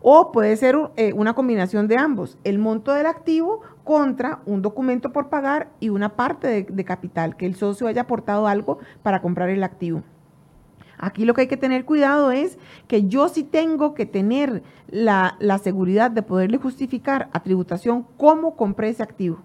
[0.00, 5.12] O puede ser eh, una combinación de ambos, el monto del activo contra un documento
[5.12, 9.20] por pagar y una parte de, de capital, que el socio haya aportado algo para
[9.20, 10.02] comprar el activo.
[10.98, 15.36] Aquí lo que hay que tener cuidado es que yo sí tengo que tener la,
[15.38, 19.38] la seguridad de poderle justificar a tributación cómo compré ese activo.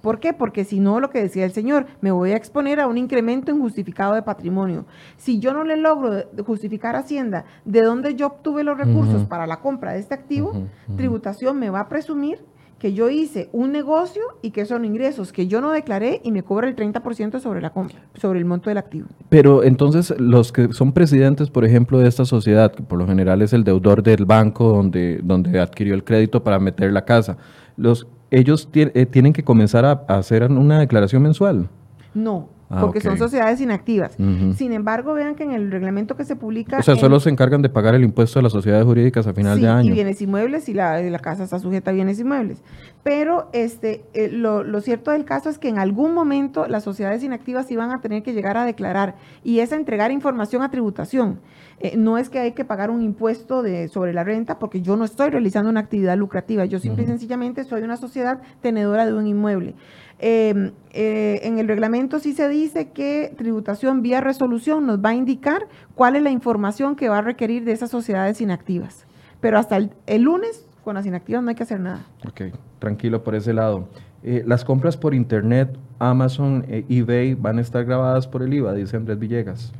[0.00, 0.32] ¿Por qué?
[0.32, 3.50] Porque si no, lo que decía el señor, me voy a exponer a un incremento
[3.50, 4.86] injustificado de patrimonio.
[5.16, 9.46] Si yo no le logro justificar a Hacienda de dónde yo obtuve los recursos para
[9.46, 10.52] la compra de este activo,
[10.96, 12.42] tributación me va a presumir
[12.80, 16.42] que yo hice un negocio y que son ingresos que yo no declaré y me
[16.42, 17.72] cobra el 30% sobre, la
[18.14, 19.06] sobre el monto del activo.
[19.28, 23.42] Pero entonces los que son presidentes, por ejemplo, de esta sociedad, que por lo general
[23.42, 27.36] es el deudor del banco donde, donde adquirió el crédito para meter la casa,
[27.76, 31.68] los, ellos eh, tienen que comenzar a, a hacer una declaración mensual.
[32.14, 34.12] No, Ah, porque son sociedades inactivas.
[34.56, 36.78] Sin embargo, vean que en el reglamento que se publica...
[36.78, 39.32] O sea, en- solo se encargan de pagar el impuesto a las sociedades jurídicas a
[39.34, 39.90] final Sí, de año.
[39.90, 42.62] y bienes inmuebles y la, y la casa está sujeta a bienes inmuebles.
[43.02, 47.24] Pero este, eh, lo, lo cierto del caso es que en algún momento las sociedades
[47.24, 51.40] inactivas iban a tener que llegar a declarar y es a entregar información a tributación.
[51.82, 54.96] Eh, no es que hay que pagar un impuesto de, sobre la renta porque yo
[54.96, 59.14] no estoy realizando una actividad lucrativa, yo simple y sencillamente soy una sociedad tenedora de
[59.14, 59.74] un inmueble.
[60.18, 65.14] Eh, eh, en el reglamento sí se dice que tributación vía resolución nos va a
[65.14, 69.06] indicar cuál es la información que va a requerir de esas sociedades inactivas.
[69.40, 72.04] Pero hasta el, el lunes con las inactivas no hay que hacer nada.
[72.28, 73.88] Ok, tranquilo por ese lado.
[74.22, 78.98] Eh, las compras por internet, Amazon, eBay, van a estar grabadas por el IVA, dice
[78.98, 79.72] Andrés Villegas.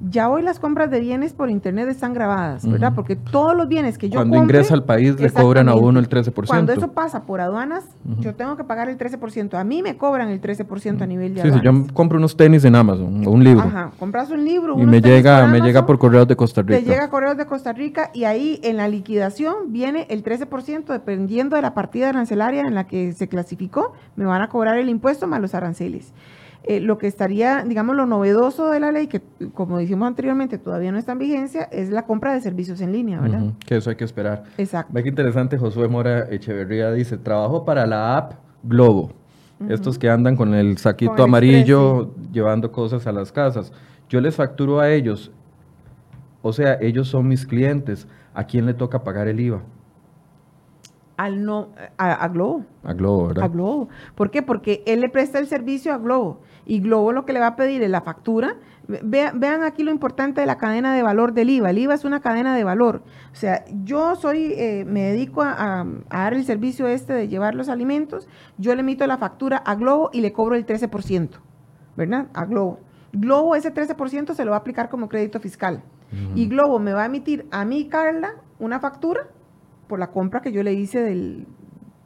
[0.00, 2.92] Ya hoy las compras de bienes por internet están grabadas, ¿verdad?
[2.94, 5.98] Porque todos los bienes que yo Cuando compre- ingresa al país le cobran a uno
[5.98, 6.30] el Exactamente.
[6.30, 6.46] 13%.
[6.46, 7.84] Cuando eso pasa por aduanas,
[8.20, 9.54] yo tengo que pagar el 13%.
[9.58, 11.86] A mí me cobran el 13% a nivel de Sí, si aduanas.
[11.88, 15.00] yo compro unos tenis en Amazon o un libro Ajá, compras un libro, y me
[15.00, 16.90] llega, me llega por correos de Costa Te Rica.
[16.90, 21.56] llega a Correos de Costa Rica y ahí en la liquidación viene el 13%, dependiendo
[21.56, 25.26] de la partida arancelaria en la que se clasificó, me van a cobrar el impuesto
[25.26, 26.12] más los aranceles.
[26.64, 29.22] Eh, lo que estaría, digamos, lo novedoso de la ley, que
[29.54, 33.20] como dijimos anteriormente, todavía no está en vigencia, es la compra de servicios en línea,
[33.20, 33.52] ¿verdad?
[33.64, 34.44] Que eso hay que esperar.
[34.58, 34.92] Exacto.
[34.92, 38.32] Ve que interesante, Josué Mora Echeverría dice, trabajo para la app
[38.62, 39.12] Globo.
[39.68, 43.72] Estos que andan con el saquito Con el amarillo llevando cosas a las casas.
[44.08, 45.32] Yo les facturo a ellos.
[46.42, 48.06] O sea, ellos son mis clientes.
[48.34, 49.62] ¿A quién le toca pagar el IVA?
[51.18, 52.64] Al no, a, a Globo.
[52.84, 53.44] A Globo, ¿verdad?
[53.44, 53.88] A Globo.
[54.14, 54.40] ¿Por qué?
[54.42, 57.56] Porque él le presta el servicio a Globo y Globo lo que le va a
[57.56, 58.54] pedir es la factura.
[58.86, 61.70] Ve- vean aquí lo importante de la cadena de valor del IVA.
[61.70, 63.02] El IVA es una cadena de valor.
[63.32, 65.50] O sea, yo soy, eh, me dedico a,
[65.80, 68.28] a- a dar el servicio este de llevar los alimentos.
[68.56, 71.30] Yo le emito la factura a Globo y le cobro el 13%,
[71.96, 72.28] ¿verdad?
[72.32, 72.78] A Globo.
[73.12, 75.82] Globo ese 13% se lo va a aplicar como crédito fiscal.
[76.36, 79.26] Y Globo me va a emitir a mí, Carla, una factura
[79.88, 81.46] por la compra que yo le hice del,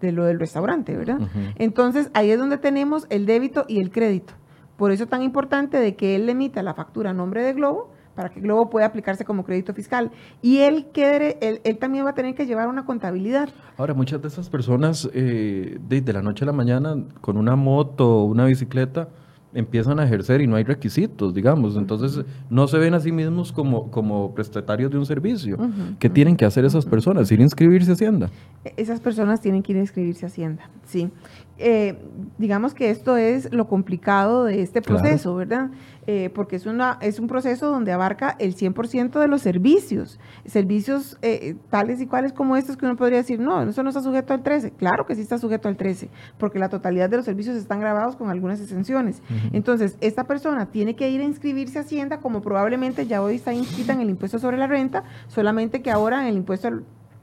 [0.01, 1.19] de lo del restaurante, ¿verdad?
[1.57, 4.35] Entonces, ahí es donde tenemos el débito y el crédito.
[4.77, 7.53] Por eso es tan importante de que él le emita la factura a nombre de
[7.53, 10.11] Globo para que Globo pueda aplicarse como crédito fiscal.
[10.43, 13.49] Y él, quede, él, él también va a tener que llevar una contabilidad.
[13.77, 17.57] Ahora, muchas de esas personas eh, de, de la noche a la mañana con una
[17.57, 19.09] moto o una bicicleta
[19.55, 21.77] empiezan a ejercer y no hay requisitos, digamos.
[21.77, 25.57] Entonces, no se ven a sí mismos como, como prestatarios de un servicio.
[25.57, 27.31] Ujú, ¿Qué tienen que hacer esas personas?
[27.31, 28.31] Ir a inscribirse a Hacienda.
[28.65, 31.11] E- Esas personas tienen que ir a inscribirse a Hacienda, sí.
[31.59, 31.99] Eh,
[32.39, 35.71] digamos que esto es lo complicado de este proceso, ¿verdad?
[36.07, 41.19] Eh, porque es, una, es un proceso donde abarca el 100% de los servicios, servicios
[41.23, 44.35] eh, tales y cuales como estos que uno podría decir, no, eso no está sujeto
[44.35, 44.73] al 13.
[44.73, 48.17] Claro que sí está sujeto al 13, porque la totalidad de los servicios están grabados
[48.17, 49.23] con algunas exenciones.
[49.53, 53.53] Entonces, esta persona tiene que ir a inscribirse a Hacienda, como probablemente ya hoy está
[53.53, 56.69] inscrita en el impuesto sobre la renta, solamente que ahora en el impuesto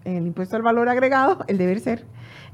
[0.05, 2.05] en el impuesto al valor agregado, el deber ser,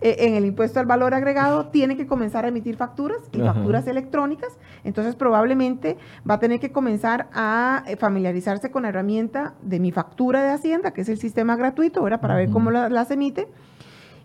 [0.02, 3.88] eh, en el impuesto al valor agregado tiene que comenzar a emitir facturas y facturas
[3.88, 5.98] electrónicas, entonces probablemente
[6.30, 10.50] va a tener que comenzar a eh, familiarizarse con la herramienta de mi factura de
[10.50, 12.22] Hacienda, que es el sistema gratuito, ¿verdad?
[12.22, 13.48] Para ver cómo las emite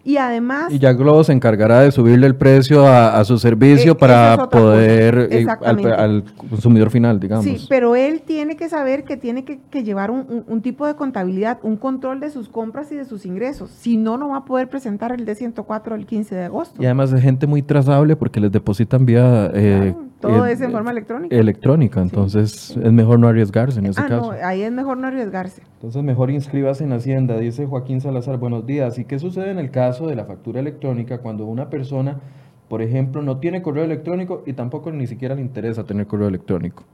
[0.05, 0.73] y además...
[0.73, 5.29] Y ya Globo se encargará de subirle el precio a, su servicio eh, para poder
[5.31, 7.45] eh, al, consumidor final, digamos.
[7.45, 11.77] Sí, pero él tiene que saber que tiene que, llevar un, tipo de contabilidad, un
[11.77, 13.71] control de sus compras y de sus ingresos.
[13.71, 16.83] Si no, no va a poder presentar el D104 el 15 de agosto.
[16.83, 19.51] Y además de gente muy trazable porque les depositan vía...
[19.55, 21.35] Eh, todo es en forma electrónica.
[21.35, 24.33] Electrónica, entonces es mejor no arriesgarse en ese ah, caso.
[24.33, 25.63] No, ahí es mejor no arriesgarse.
[25.75, 28.39] Entonces mejor inscríbase en Hacienda, dice Joaquín Salazar.
[28.39, 28.99] Buenos días.
[28.99, 32.21] ¿Y qué sucede en el caso de la factura electrónica cuando una persona,
[32.69, 36.85] por ejemplo, no tiene correo electrónico y tampoco ni siquiera le interesa tener correo electrónico?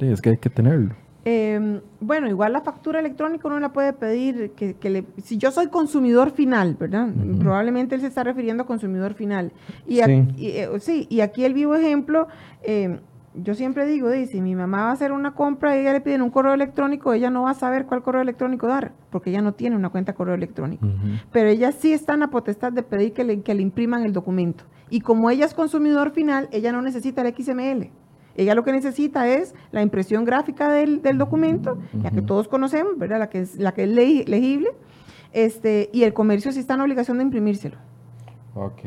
[0.00, 0.94] es que hay que tenerlo.
[1.24, 5.68] Em, bueno, igual la factura electrónica uno la puede pedir, que, le, si yo soy
[5.68, 7.08] consumidor final, ¿verdad?
[7.38, 9.52] Probablemente él se está refiriendo a consumidor final.
[9.86, 10.02] Y sí.
[10.02, 12.26] Aquí, y, eh, sí, y aquí el vivo ejemplo,
[12.62, 12.98] em,
[13.34, 16.22] yo siempre digo, dice, mi mamá va a hacer una compra y ella le piden
[16.22, 19.52] un correo electrónico, ella no va a saber cuál correo electrónico dar, porque ella no
[19.54, 20.86] tiene una cuenta de correo electrónico.
[21.30, 24.12] Pero ella sí está en la potestad de pedir que le, que le impriman el
[24.12, 24.64] documento.
[24.90, 27.90] Y como ella es consumidor final, ella no necesita el XML.
[28.36, 33.18] Ella lo que necesita es la impresión gráfica del, documento, ya que todos conocemos, ¿verdad?
[33.18, 34.70] La que es, la que es legible,
[35.32, 37.76] este, y el comercio sí está en obligación de imprimírselo.
[38.54, 38.80] Ok,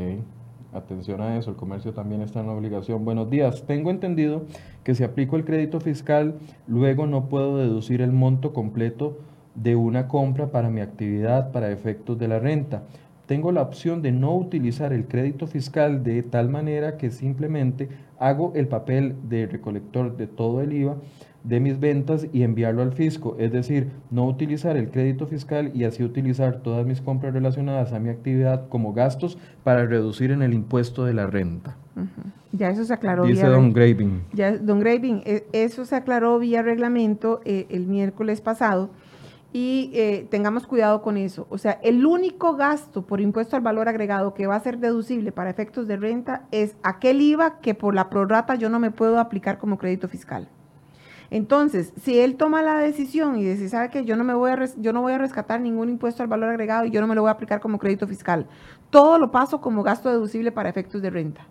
[0.74, 3.06] atención a eso, el comercio también está en obligación.
[3.06, 4.43] Buenos días, tengo entendido
[4.84, 6.36] que si aplico el crédito fiscal,
[6.68, 9.18] luego no puedo deducir el monto completo
[9.56, 12.84] de una compra para mi actividad para efectos de la renta
[13.26, 18.54] tengo la opción de no utilizar el crédito fiscal de tal manera que simplemente hago
[18.56, 20.98] el papel de recolector de todo el IVA
[21.44, 25.84] de mis ventas y enviarlo al fisco, es decir, no utilizar el crédito fiscal y
[25.84, 30.56] así utilizar todas mis compras relacionadas a mi actividad como gastos para reducir en el
[30.56, 31.78] impuesto de la renta.
[32.52, 33.26] Ya eso se aclaró.
[33.26, 34.24] Dice Don Graving.
[34.34, 38.90] Ya, Don Graving, e, eso se aclaró vía reglamento eh, el miércoles pasado
[39.56, 41.47] y eh, tengamos cuidado con eso.
[41.49, 45.32] O sea, el único gasto por impuesto al valor agregado que va a ser deducible
[45.32, 49.18] para efectos de renta es aquel IVA que por la prorata yo no me puedo
[49.18, 50.49] aplicar como crédito fiscal.
[51.30, 54.60] Entonces, si él toma la decisión y dice, ¿sabe que Yo no, me voy a
[54.76, 57.22] yo no voy a rescatar ningún impuesto al valor agregado y yo no me lo
[57.22, 58.47] voy a aplicar como crédito fiscal.
[58.89, 61.47] Todo lo paso como gasto deducible para efectos de renta.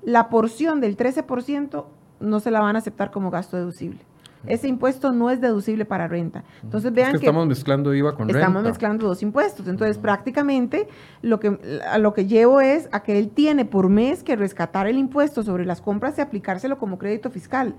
[0.00, 1.84] La porción del 13%
[2.20, 4.00] no se la van a aceptar como gasto deducible
[4.46, 6.44] ese impuesto no es deducible para renta.
[6.62, 8.40] Entonces vean que, estamos mezclando IVA con renta.
[8.40, 9.68] Estamos mezclando dos impuestos.
[9.68, 10.88] Entonces prácticamente
[11.22, 11.58] lo que,
[11.90, 15.42] a lo que llevo es a que él tiene por mes que rescatar el impuesto
[15.42, 17.74] sobre las compras y aplicárselo como crédito fiscal.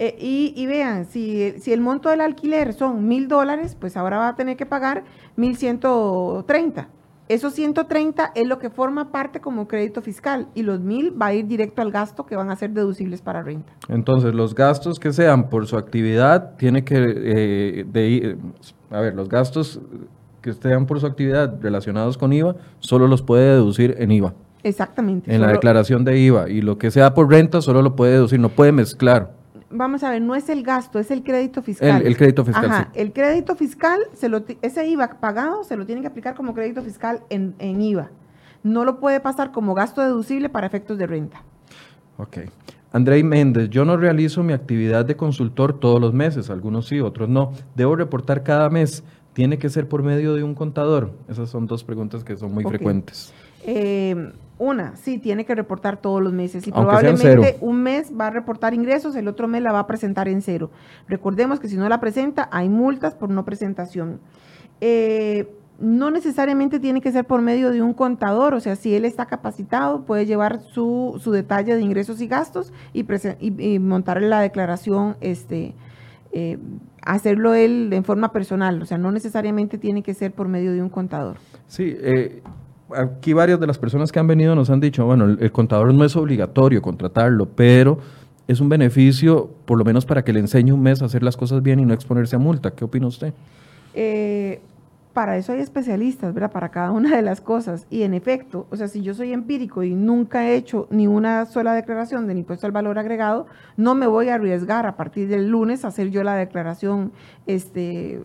[0.00, 4.28] Eh, y, vean, si, si el monto del alquiler son mil dólares, pues ahora va
[4.28, 5.02] a tener que pagar
[5.34, 6.88] mil ciento treinta.
[7.28, 11.34] Esos 130 es lo que forma parte como crédito fiscal y los 1000 va a
[11.34, 13.70] ir directo al gasto que van a ser deducibles para renta.
[13.88, 18.38] Entonces, los gastos que sean por su actividad, tiene que, eh, de,
[18.90, 19.78] a ver, los gastos
[20.40, 24.32] que sean por su actividad relacionados con IVA, solo los puede deducir en IVA.
[24.62, 25.34] Exactamente.
[25.34, 26.48] En la declaración de IVA.
[26.48, 29.37] Y lo que sea por renta, solo lo puede deducir, no puede mezclar
[29.70, 32.02] vamos a ver, no es el gasto, es el crédito fiscal.
[32.06, 32.64] El, crédito fiscal.
[32.64, 36.54] Ajá, el crédito fiscal, se lo, ese IVA pagado se lo tiene que aplicar como
[36.54, 38.10] crédito fiscal en, IVA.
[38.62, 41.42] No lo puede pasar como gasto deducible para efectos de renta.
[42.16, 42.38] Ok.
[42.90, 47.28] Andrei Méndez, yo no realizo mi actividad de consultor todos los meses, algunos sí, otros
[47.28, 47.52] no.
[47.76, 49.04] Debo reportar cada mes.
[49.34, 51.12] ¿Tiene que ser por medio de un contador?
[51.28, 53.32] Esas son dos preguntas que son muy frecuentes.
[53.62, 58.30] Eh, una, sí, tiene que reportar todos los meses y probablemente un mes va a
[58.30, 60.70] reportar ingresos, el otro mes la va a presentar en cero.
[61.08, 64.20] Recordemos que si no la presenta, hay multas por no presentación.
[64.80, 65.48] Eh,
[65.78, 69.26] no necesariamente tiene que ser por medio de un contador, o sea, si él está
[69.26, 73.06] capacitado, puede llevar su, detalle de ingresos y gastos y,
[73.38, 75.74] y, montar la declaración, este,
[76.32, 76.58] eh,
[77.02, 80.82] hacerlo él en forma personal, o sea, no necesariamente tiene que ser por medio de
[80.82, 81.36] un contador.
[81.68, 82.42] Sí, eh,
[82.96, 86.04] aquí varias de las personas que han venido nos han dicho, bueno, el, contador no
[86.04, 87.98] es obligatorio contratarlo, pero
[88.46, 91.36] es un beneficio, por lo menos para que le enseñe un mes a hacer las
[91.36, 92.70] cosas bien y no exponerse a multa.
[92.70, 93.34] ¿Qué opina usted?
[93.94, 94.60] Eh,
[95.12, 96.52] para eso hay especialistas, ¿verdad?
[96.52, 97.86] Para cada una de las cosas.
[97.90, 101.44] Y en efecto, o sea, si yo soy empírico y nunca he hecho ni una
[101.46, 105.48] sola declaración del impuesto al valor agregado, no me voy a arriesgar a partir del
[105.48, 107.10] lunes a hacer yo la declaración
[107.46, 108.22] este,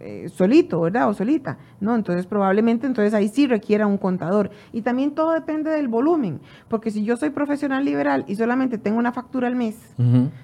[0.00, 1.08] eh, solito, ¿verdad?
[1.08, 1.94] O solita, ¿no?
[1.94, 4.50] Entonces probablemente entonces ahí sí requiera un contador.
[4.72, 8.98] Y también todo depende del volumen, porque si yo soy profesional liberal y solamente tengo
[8.98, 9.76] una factura al mes,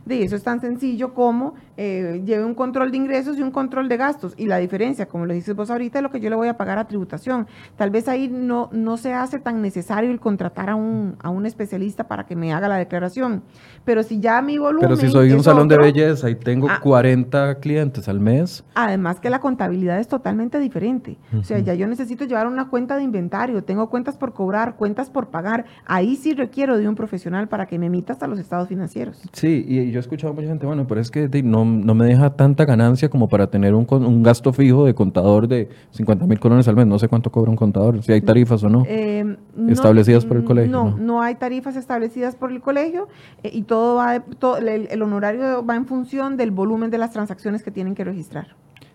[0.04, 3.88] de eso es tan sencillo como eh, lleve un control de ingresos y un control
[3.88, 4.34] de gastos.
[4.36, 6.56] Y la diferencia, como lo dices vos ahorita, es lo que yo le voy a
[6.56, 7.46] pagar a tributación.
[7.76, 11.46] Tal vez ahí no, no se hace tan necesario el contratar a un, a un
[11.46, 13.42] especialista para que me haga la declaración.
[13.84, 14.88] Pero si ya mi volumen...
[14.88, 17.54] Pero si soy un salón de belleza y tengo 40 ah.
[17.56, 18.64] clientes al mes.
[18.74, 21.16] Además que la contabilidad es totalmente diferente.
[21.34, 25.08] O sea, ya yo necesito llevar una cuenta de inventario, tengo cuentas por cobrar, cuentas
[25.08, 25.64] por pagar.
[25.86, 29.22] Ahí sí requiero de un profesional para que me emita hasta los estados financieros.
[29.32, 32.04] Sí, y yo he escuchado a mucha gente, bueno, pero es que no, no me
[32.04, 36.38] deja tanta ganancia como para tener un, un gasto fijo de contador de 50 mil
[36.38, 36.86] colones al mes.
[36.86, 38.84] No sé cuánto cobra un contador, si hay tarifas o no.
[38.86, 39.38] Eh,
[39.70, 40.70] establecidas por el colegio.
[40.70, 43.08] No, no, hay tarifas establecidas por el colegio
[43.42, 47.62] eh, y todo va, todo, el honorario va en función del volumen de las transacciones
[47.62, 48.48] que tienen que registrar.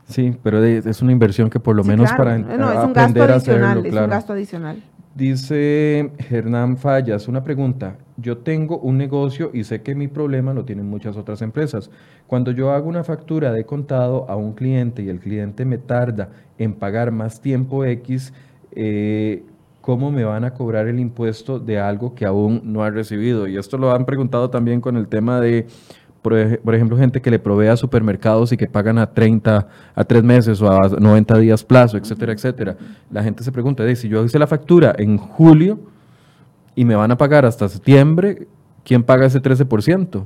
[0.09, 3.85] Sí, pero es una inversión que por lo menos para no, es un gasto adicional,
[3.85, 4.83] Es un gasto adicional.
[5.13, 7.97] Dice Hernán Fallas, una pregunta.
[8.17, 11.91] Yo tengo un negocio y sé que mi problema lo tienen muchas otras empresas.
[12.25, 16.29] Cuando yo hago una factura de contado a un cliente y el cliente me tarda
[16.57, 18.33] en pagar más tiempo X,
[18.71, 19.43] eh,
[19.81, 23.47] ¿cómo me van a cobrar el impuesto de algo que aún no ha recibido?
[23.47, 25.67] Y esto lo han preguntado también con el tema de
[26.21, 26.33] por,
[26.75, 30.61] ejemplo, gente que le provee a supermercados y que pagan a 30, a 3 meses
[30.61, 32.75] o a 90 días plazo, etcétera, etcétera.
[33.09, 35.79] La gente se pregunta, si yo hice la factura en julio
[36.75, 38.47] y me van a pagar hasta septiembre,
[38.83, 40.25] ¿quién paga ese 13%?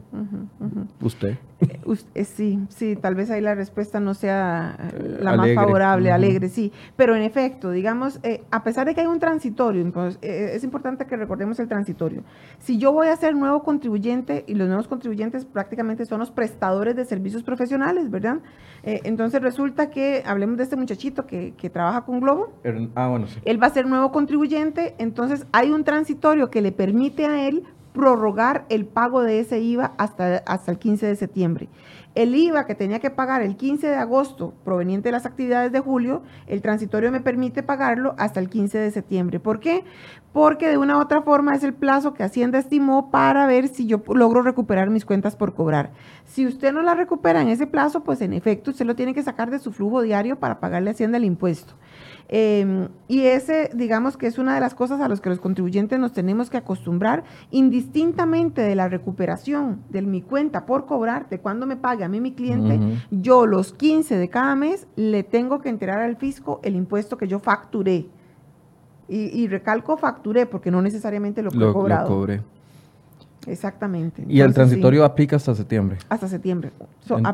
[1.01, 1.37] Usted.
[1.61, 1.79] Eh,
[2.15, 6.49] eh, sí, sí, tal vez ahí la respuesta no sea eh, la más favorable, alegre,
[6.49, 6.71] sí.
[6.95, 8.19] Pero en efecto, digamos,
[8.51, 12.23] a pesar de que hay un transitorio, pues, es importante que recordemos el transitorio.
[12.59, 16.95] Si yo voy a ser nuevo contribuyente, y los nuevos contribuyentes prácticamente son los prestadores
[16.95, 18.39] de servicios profesionales, ¿verdad?
[18.83, 22.53] entonces resulta que, hablemos de este muchachito que, que trabaja con Globo.
[22.95, 23.39] Ah, bueno, sí.
[23.45, 27.63] Él va a ser nuevo contribuyente, entonces hay un transitorio que le permite a él
[27.93, 31.69] prorrogar el pago de ese IVA hasta, hasta el 15 de septiembre.
[32.15, 35.79] El IVA que tenía que pagar el 15 de agosto proveniente de las actividades de
[35.79, 39.39] julio, el transitorio me permite pagarlo hasta el 15 de septiembre.
[39.39, 39.83] ¿Por qué?
[40.31, 43.87] Porque de una u otra forma es el plazo que Hacienda estimó para ver si
[43.87, 45.91] yo logro recuperar mis cuentas por cobrar.
[46.25, 49.23] Si usted no la recupera en ese plazo, pues en efecto usted lo tiene que
[49.23, 51.73] sacar de su flujo diario para pagarle a Hacienda el impuesto.
[52.29, 55.99] Em, y ese, digamos que es una de las cosas a las que los contribuyentes
[55.99, 61.65] nos tenemos que acostumbrar, indistintamente de la recuperación de mi cuenta por cobrar, de cuando
[61.65, 62.79] me pague a mí mi cliente,
[63.11, 67.27] yo los 15 de cada mes le tengo que enterar al fisco el impuesto que
[67.27, 68.07] yo facturé.
[69.09, 72.09] Y, recalco facturé porque no necesariamente lo, he cobrado.
[72.09, 72.41] Lo cobré.
[73.45, 74.23] Exactamente.
[74.27, 75.97] ¿Y el transitorio aplica hasta septiembre?
[76.09, 76.71] Hasta septiembre.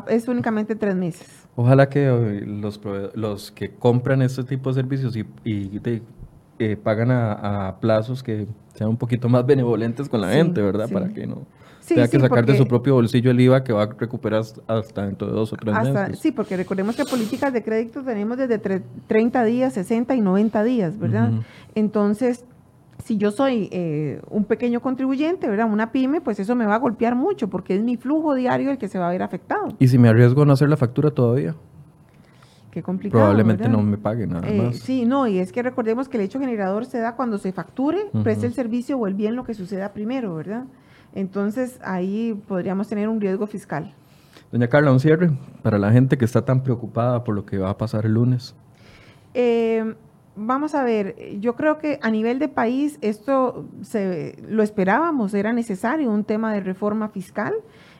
[0.08, 1.39] es únicamente tres meses.
[1.56, 2.80] Ojalá que eh, los,
[3.14, 5.26] los que compran este tipo de servicios y,
[6.58, 10.88] eh, pagan a, plazos que sean un poquito más benevolentes con la gente, ¿verdad?
[10.90, 11.46] Para que no
[11.94, 15.28] tenga que sacar de su propio bolsillo el IVA que va a recuperar hasta dentro
[15.28, 16.18] de dos o tres meses.
[16.18, 20.98] Sí, porque recordemos que políticas de crédito tenemos desde 30 días, 60 y 90 días,
[20.98, 21.32] ¿verdad?
[21.74, 22.44] Entonces,
[23.04, 25.70] si yo soy eh, un pequeño contribuyente, ¿verdad?
[25.70, 28.78] Una pyme, pues eso me va a golpear mucho porque es mi flujo diario el
[28.78, 29.68] que se va a ver afectado.
[29.78, 31.54] ¿Y si me arriesgo a no hacer la factura todavía?
[32.70, 33.20] Qué complicado.
[33.20, 34.78] Probablemente no me paguen nada eh, más.
[34.78, 38.10] Sí, no, y es que recordemos que el hecho generador se da cuando se facture,
[38.22, 40.64] preste el servicio o el bien lo que suceda primero, ¿verdad?
[41.14, 43.92] Entonces ahí podríamos tener un riesgo fiscal.
[44.52, 45.30] Doña Carla, un cierre
[45.62, 48.54] para la gente que está tan preocupada por lo que va a pasar el lunes.
[49.34, 49.94] Eh,
[50.36, 55.52] vamos a ver, yo creo que a nivel de país esto se, lo esperábamos, era
[55.52, 57.54] necesario un tema de reforma fiscal.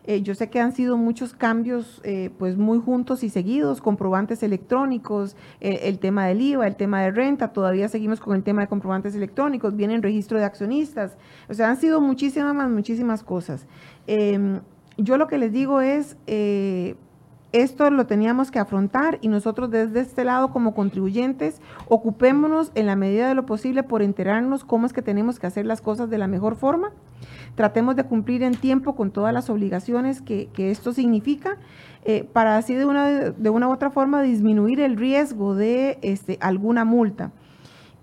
[0.04, 4.42] Eh, yo sé que han sido muchos cambios eh, pues muy juntos y seguidos, comprobantes
[4.42, 8.62] electrónicos, eh, el tema del IVA, el tema de renta, todavía seguimos con el tema
[8.62, 11.16] de comprobantes electrónicos, viene registro de accionistas,
[11.50, 13.66] o sea, han sido muchísimas, muchísimas cosas.
[14.06, 14.60] Em,
[14.96, 16.16] yo lo que les digo es
[17.52, 22.94] esto lo teníamos que afrontar y nosotros desde este lado como contribuyentes ocupémonos en la
[22.94, 26.18] medida de lo posible por enterarnos cómo es que tenemos que hacer las cosas de
[26.18, 26.92] la mejor forma.
[27.56, 31.56] Tratemos de cumplir en tiempo con todas las obligaciones que, esto significa
[32.04, 36.38] eh, para así de una, de una u otra forma disminuir el riesgo de este,
[36.40, 37.32] alguna multa.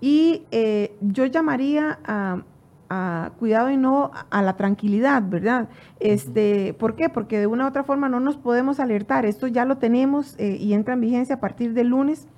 [0.00, 2.42] Y eh, yo llamaría a
[2.90, 5.68] a cuidado y no a la tranquilidad, ¿verdad?
[6.00, 7.08] Este, ¿Por qué?
[7.08, 9.26] Porque de una u otra forma no nos podemos alertar.
[9.26, 12.28] Esto ya lo tenemos eh, y entra en vigencia a partir del lunes.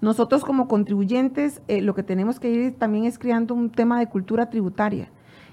[0.00, 4.08] Nosotros como contribuyentes eh, lo que tenemos que ir también es creando un tema de
[4.08, 5.10] cultura tributaria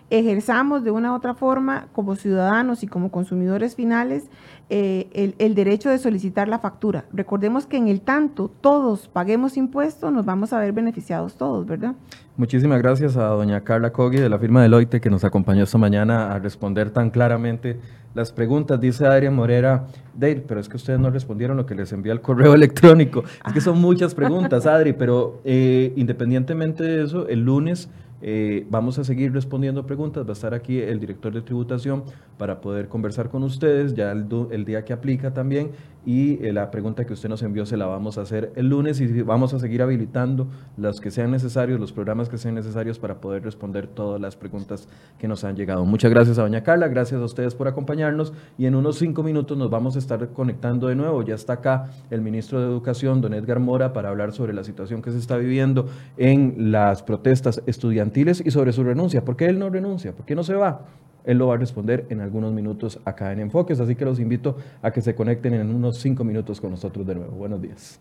[0.10, 4.30] ejerzamos de una u otra forma como ciudadanos y como consumidores finales
[4.70, 7.06] eh, el, derecho de solicitar la factura.
[7.14, 11.94] Recordemos que en el tanto todos paguemos impuestos, nos vamos a ver beneficiados todos, ¿verdad?
[12.38, 16.34] Muchísimas gracias a doña Carla Cogui de la firma Deloitte que nos acompañó esta mañana
[16.34, 17.80] a responder tan claramente
[18.16, 18.80] las preguntas.
[18.80, 22.22] Dice Adrián Morera, Dale, pero es que ustedes no respondieron lo que les envía el
[22.22, 23.24] correo electrónico.
[23.46, 27.90] Es que son muchas preguntas, Adri, pero eh, independientemente de eso, el lunes
[28.26, 30.26] eh, vamos a seguir respondiendo preguntas.
[30.26, 32.06] Va a estar aquí el director de tributación
[32.38, 35.72] para poder conversar con ustedes ya el, día que aplica también.
[36.06, 39.00] Y eh, la pregunta que usted nos envió se la vamos a hacer el lunes
[39.00, 43.22] y vamos a seguir habilitando los que sean necesarios, los programas que sean necesarios para
[43.22, 44.88] poder responder todas las preguntas
[45.18, 45.86] que nos han llegado.
[45.86, 49.58] Muchas gracias a doña Carla, gracias a ustedes por acompañarnos y en unos cinco minutos
[49.58, 51.24] nos vamos a estar conectando de nuevo.
[51.24, 55.02] Ya está acá el ministro de Educación, don Edgar Mora, para hablar sobre la situación
[55.02, 55.88] que se está viviendo
[56.18, 59.24] en las protestas estudiantiles y sobre su renuncia.
[59.24, 60.14] ¿Por qué él no renuncia?
[60.14, 60.82] ¿Por qué no se va?
[61.26, 64.58] Él lo va a responder en algunos minutos acá en Enfoques, así que los invito
[64.82, 67.32] a que se conecten en unos cinco minutos con nosotros de nuevo.
[67.32, 68.00] Buenos días.